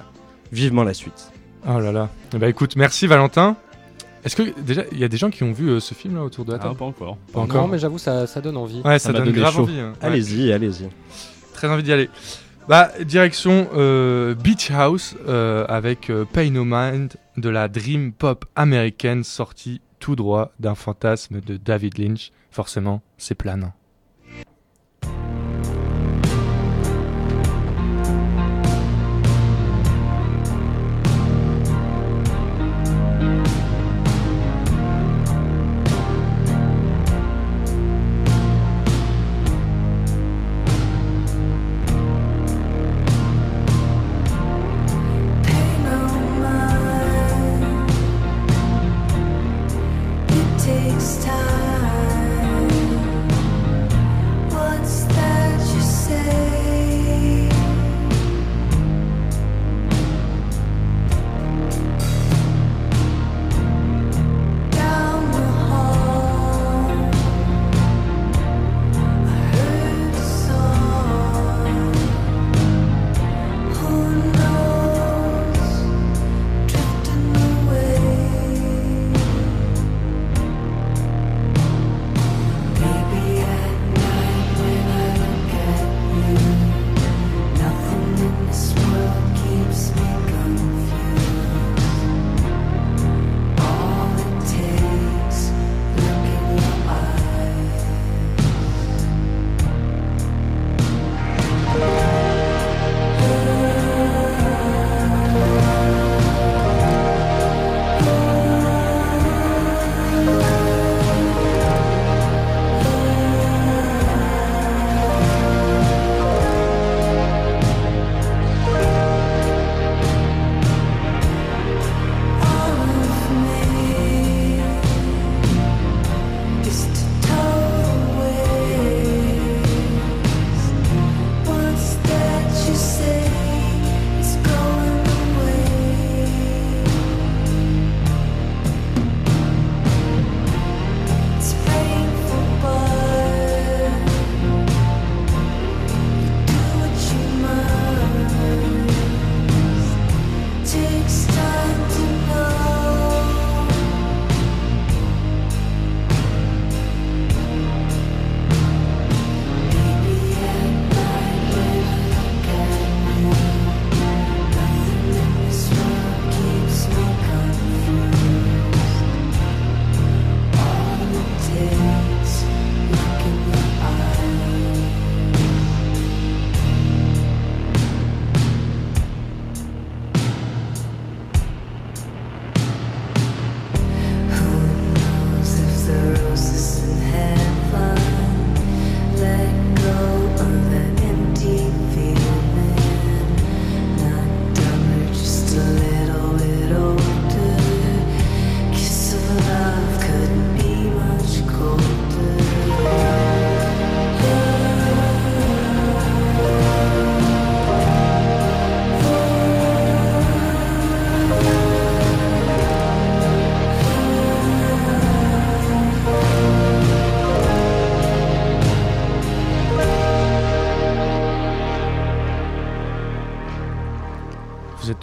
[0.53, 1.30] Vivement la suite.
[1.66, 2.09] Oh là là.
[2.35, 3.57] Eh bah écoute, merci Valentin.
[4.24, 6.22] Est-ce que déjà il y a des gens qui ont vu euh, ce film là
[6.22, 7.16] autour de la Ah, table pas encore.
[7.33, 7.62] Pas encore.
[7.62, 8.80] Non, mais j'avoue, ça, ça donne envie.
[8.85, 9.62] Ouais, ça, donne grave chaud.
[9.62, 9.80] envie.
[9.80, 9.95] hein.
[10.01, 10.07] Ouais.
[10.09, 10.87] Allez-y, allez-y.
[11.55, 12.09] Très envie d'y aller.
[12.69, 18.45] Bah, direction euh, Beach House euh, avec euh, Pay No Mind de la dream pop
[18.55, 22.31] américaine sortie tout droit d'un fantasme de David Lynch.
[22.51, 23.73] Forcément, c'est planant.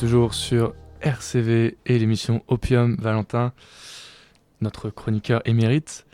[0.10, 3.54] Toujours sur RCV et l'émission Opium Valentin,
[4.60, 6.08] notre chroniqueur émérite.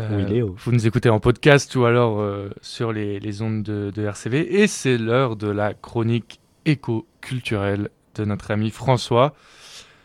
[0.00, 0.56] Euh, Oui, Léo.
[0.56, 4.62] Vous nous écoutez en podcast ou alors euh, sur les, les ondes de, de RCV.
[4.62, 9.34] Et c'est l'heure de la chronique éco-culturelle de notre ami François.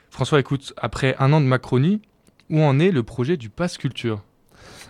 [0.10, 2.02] François, écoute, après un an de Macronie,
[2.50, 4.24] où en est le projet du Pass Culture?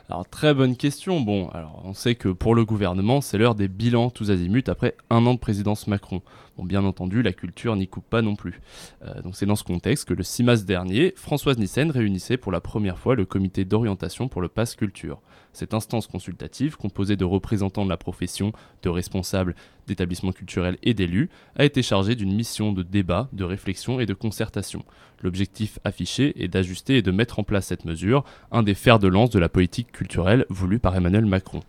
[0.09, 1.19] Alors très bonne question.
[1.21, 4.95] Bon, alors on sait que pour le gouvernement, c'est l'heure des bilans tous azimuts après
[5.11, 6.21] un an de présidence Macron.
[6.57, 8.61] Bien entendu, la culture n'y coupe pas non plus.
[9.03, 12.61] Euh, c'est dans ce contexte que le 6 mars dernier, Françoise Nissen réunissait pour la
[12.61, 15.21] première fois le comité d'orientation pour le Pass Culture.
[15.51, 18.53] Cette instance consultative, composée de représentants de la profession,
[18.83, 19.55] de responsables
[19.87, 24.13] d'établissements culturels et d'élus, a été chargée d'une mission de débat, de réflexion et de
[24.13, 24.85] concertation.
[25.21, 29.09] L'objectif affiché est d'ajuster et de mettre en place cette mesure, un des fers de
[29.09, 31.61] lance de la politique culturelle voulue par Emmanuel Macron.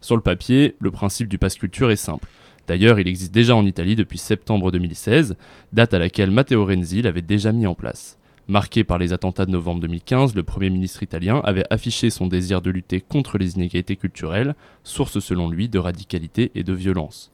[0.00, 2.28] Sur le papier, le principe du pass culture est simple.
[2.66, 5.36] D'ailleurs, il existe déjà en Italie depuis septembre 2016,
[5.72, 8.18] date à laquelle Matteo Renzi l'avait déjà mis en place.
[8.48, 12.62] Marqué par les attentats de novembre 2015, le Premier ministre italien avait affiché son désir
[12.62, 17.30] de lutter contre les inégalités culturelles, source selon lui de radicalité et de violence.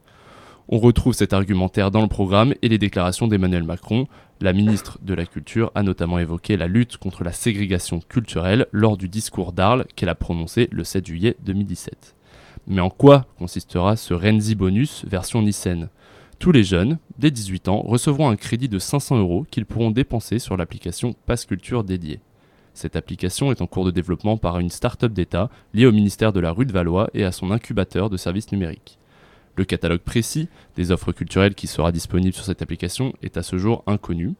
[0.68, 4.08] On retrouve cet argumentaire dans le programme et les déclarations d'Emmanuel Macron.
[4.40, 8.96] La ministre de la Culture a notamment évoqué la lutte contre la ségrégation culturelle lors
[8.96, 12.16] du discours d'Arles qu'elle a prononcé le 7 juillet 2017.
[12.66, 15.88] Mais en quoi consistera ce Renzi Bonus version Nissen?
[16.40, 20.38] Tous les jeunes, dès 18 ans, recevront un crédit de 500 euros qu'ils pourront dépenser
[20.38, 22.20] sur l'application Pass Culture dédiée.
[22.74, 26.40] Cette application est en cours de développement par une start-up d'État liée au ministère de
[26.40, 28.98] la rue de Valois et à son incubateur de services numériques.
[29.56, 33.56] Le catalogue précis des offres culturelles qui sera disponible sur cette application est à ce
[33.56, 34.34] jour inconnu.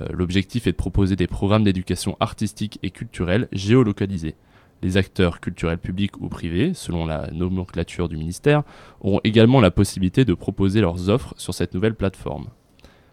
[0.00, 4.34] Euh, L'objectif est de proposer des programmes d'éducation artistique et culturelle géolocalisés.
[4.82, 8.62] Les acteurs culturels publics ou privés, selon la nomenclature du ministère,
[9.00, 12.48] auront également la possibilité de proposer leurs offres sur cette nouvelle plateforme.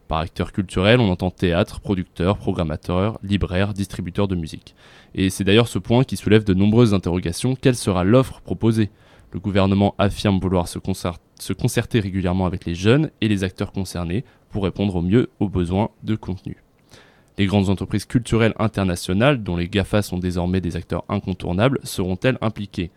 [0.07, 4.73] Par acteur culturel, on entend théâtre, producteur, programmateur, libraire, distributeur de musique.
[5.13, 7.55] Et c'est d'ailleurs ce point qui soulève de nombreuses interrogations.
[7.55, 8.89] Quelle sera l'offre proposée?
[9.33, 10.79] Le gouvernement affirme vouloir se,
[11.39, 15.49] se concerter régulièrement avec les jeunes et les acteurs concernés pour répondre au mieux aux
[15.49, 16.63] besoins de contenu.
[17.37, 22.89] Les grandes entreprises culturelles internationales, dont les GAFA sont désormais des acteurs incontournables, seront-elles impliquées?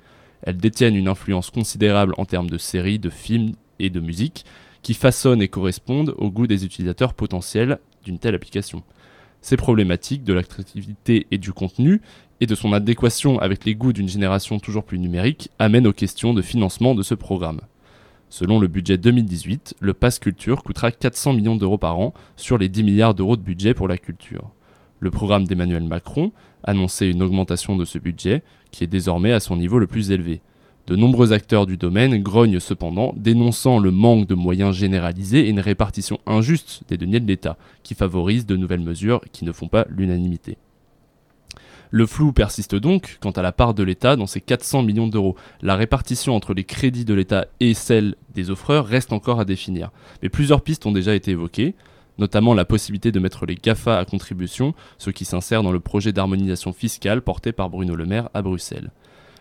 [0.42, 4.46] Elles détiennent une influence considérable en termes de séries, de films et de musique,
[4.82, 8.82] qui façonnent et correspondent au goût des utilisateurs potentiels d'une telle application.
[9.42, 12.00] Ces problématiques de l'attractivité et du contenu,
[12.40, 16.32] et de son adéquation avec les goûts d'une génération toujours plus numérique, amènent aux questions
[16.32, 17.60] de financement de ce programme.
[18.30, 22.68] Selon le budget 2018, le Pass Culture coûtera 400 millions d'euros par an sur les
[22.68, 24.50] 10 milliards d'euros de budget pour la culture.
[25.00, 26.30] Le programme d'Emmanuel Macron
[26.62, 30.42] annonçait une augmentation de ce budget, qui est désormais à son niveau le plus élevé.
[30.86, 35.58] De nombreux acteurs du domaine grognent cependant, dénonçant le manque de moyens généralisés et une
[35.58, 39.86] répartition injuste des deniers de l'État, qui favorise de nouvelles mesures qui ne font pas
[39.88, 40.56] l'unanimité.
[41.92, 45.34] Le flou persiste donc quant à la part de l'État dans ces 400 millions d'euros.
[45.60, 49.90] La répartition entre les crédits de l'État et celle des offreurs reste encore à définir.
[50.22, 51.74] Mais plusieurs pistes ont déjà été évoquées,
[52.18, 56.12] notamment la possibilité de mettre les GAFA à contribution, ce qui s'insère dans le projet
[56.12, 58.92] d'harmonisation fiscale porté par Bruno Le Maire à Bruxelles.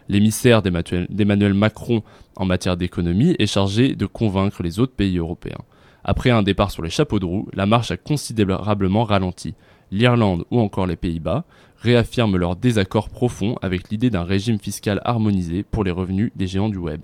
[0.07, 2.01] L'émissaire d'Emmanuel Macron
[2.35, 5.61] en matière d'économie est chargé de convaincre les autres pays européens.
[6.03, 9.53] Après un départ sur les chapeaux de roue, la marche a considérablement ralenti.
[9.91, 11.45] L'Irlande ou encore les Pays-Bas
[11.81, 16.69] réaffirment leur désaccord profond avec l'idée d'un régime fiscal harmonisé pour les revenus des géants
[16.69, 17.01] du web,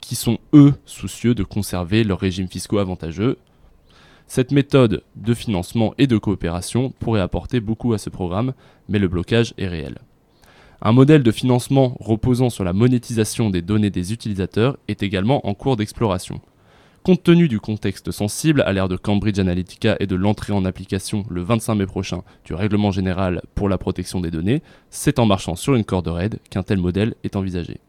[0.00, 3.38] qui sont eux soucieux de conserver leurs régimes fiscaux avantageux.
[4.26, 8.52] Cette méthode de financement et de coopération pourrait apporter beaucoup à ce programme,
[8.88, 9.98] mais le blocage est réel.
[10.80, 15.54] Un modèle de financement reposant sur la monétisation des données des utilisateurs est également en
[15.54, 16.40] cours d'exploration.
[17.08, 21.24] Compte tenu du contexte sensible à l'ère de Cambridge Analytica et de l'entrée en application
[21.30, 25.56] le 25 mai prochain du règlement général pour la protection des données, c'est en marchant
[25.56, 27.80] sur une corde raide qu'un tel modèle est envisagé.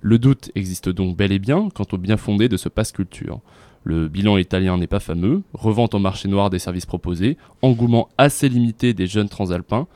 [0.00, 3.40] Le doute existe donc bel et bien quant au bien fondé de ce passe culture.
[3.84, 8.48] Le bilan italien n'est pas fameux, revente au marché noir des services proposés, engouement assez
[8.48, 9.86] limité des jeunes transalpins,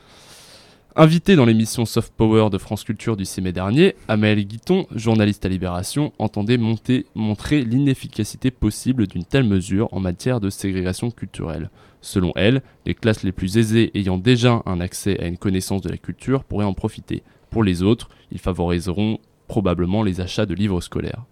[0.97, 5.45] Invité dans l'émission Soft Power de France Culture du 6 mai dernier, Amael Guiton, journaliste
[5.45, 11.69] à Libération, entendait montrer l'inefficacité possible d'une telle mesure en matière de ségrégation culturelle.
[11.99, 15.89] Selon elle, les classes les plus aisées ayant déjà un accès à une connaissance de
[15.89, 17.23] la culture pourraient en profiter.
[17.49, 19.19] Pour les autres, ils favoriseront
[19.49, 21.25] probablement les achats de livres scolaires.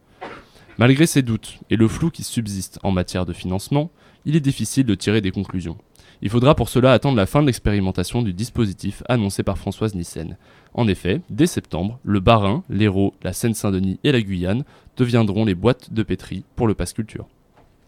[0.77, 3.91] Malgré ces doutes et le flou qui subsiste en matière de financement,
[4.25, 5.77] il est difficile de tirer des conclusions.
[6.25, 10.37] Il faudra pour cela attendre la fin de l'expérimentation du dispositif annoncé par Françoise Nissen.
[10.73, 14.63] En effet, dès septembre, le Bas-Rhin, l'Hérault, la Seine-Saint-Denis et la Guyane
[14.95, 17.27] deviendront les boîtes de pétri pour le pass culture.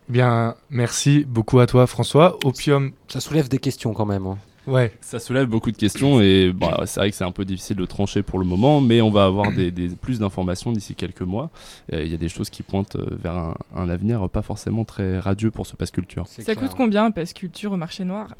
[0.09, 2.37] Bien, merci beaucoup à toi François.
[2.43, 2.91] Opium.
[3.07, 4.27] Ça soulève des questions quand même.
[4.27, 4.37] hein.
[4.67, 4.91] Ouais.
[5.01, 7.85] Ça soulève beaucoup de questions et bah, c'est vrai que c'est un peu difficile de
[7.85, 11.49] trancher pour le moment, mais on va avoir des, des- plus d'informations d'ici quelques mois.
[11.93, 14.85] Euh, Il y a des choses qui pointent euh, vers un, un avenir pas forcément
[14.85, 16.25] très radieux pour ce passe culture.
[16.27, 18.29] Ça coûte combien Passe culture au marché noir?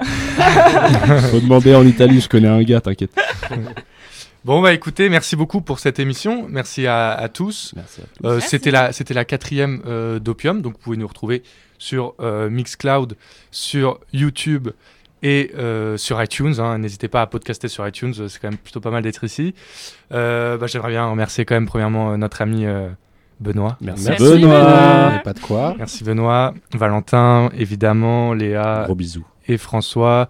[1.30, 3.12] Faut demander en Italie, je connais un gars, t'inquiète.
[4.44, 6.46] Bon bah écoutez, merci beaucoup pour cette émission.
[6.48, 7.74] Merci à, à tous.
[8.24, 11.42] Euh, c'était la c'était la quatrième euh, d'Opium, donc vous pouvez nous retrouver
[11.78, 13.16] sur euh, Mixcloud,
[13.50, 14.68] sur YouTube
[15.28, 16.54] et euh, sur iTunes.
[16.60, 16.78] hein.
[16.78, 19.54] N'hésitez pas à podcaster sur iTunes, c'est quand même plutôt pas mal d'être ici.
[20.12, 22.88] Euh, bah, J'aimerais bien remercier quand même premièrement euh, notre ami euh,
[23.40, 23.76] Benoît.
[23.80, 25.20] Merci, Merci, Benoît.
[25.24, 25.74] Pas de quoi.
[25.78, 29.26] Merci Benoît, Valentin, évidemment, Léa Gros bisous.
[29.48, 30.28] et François.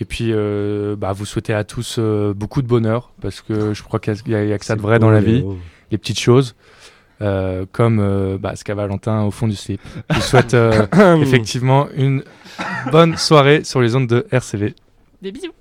[0.00, 3.82] Et puis, euh, bah, vous souhaitez à tous euh, beaucoup de bonheur, parce que je
[3.82, 5.44] crois qu'il n'y a que ça de vrai dans la vie,
[5.92, 6.56] les petites choses,
[7.22, 9.80] euh, comme euh, bah, ce qu'a Valentin au fond du slip.
[10.10, 10.86] Je vous souhaite euh,
[11.22, 12.24] effectivement une
[12.90, 14.74] bonne soirée sur les ondes de RCV.
[15.22, 15.52] Des bisous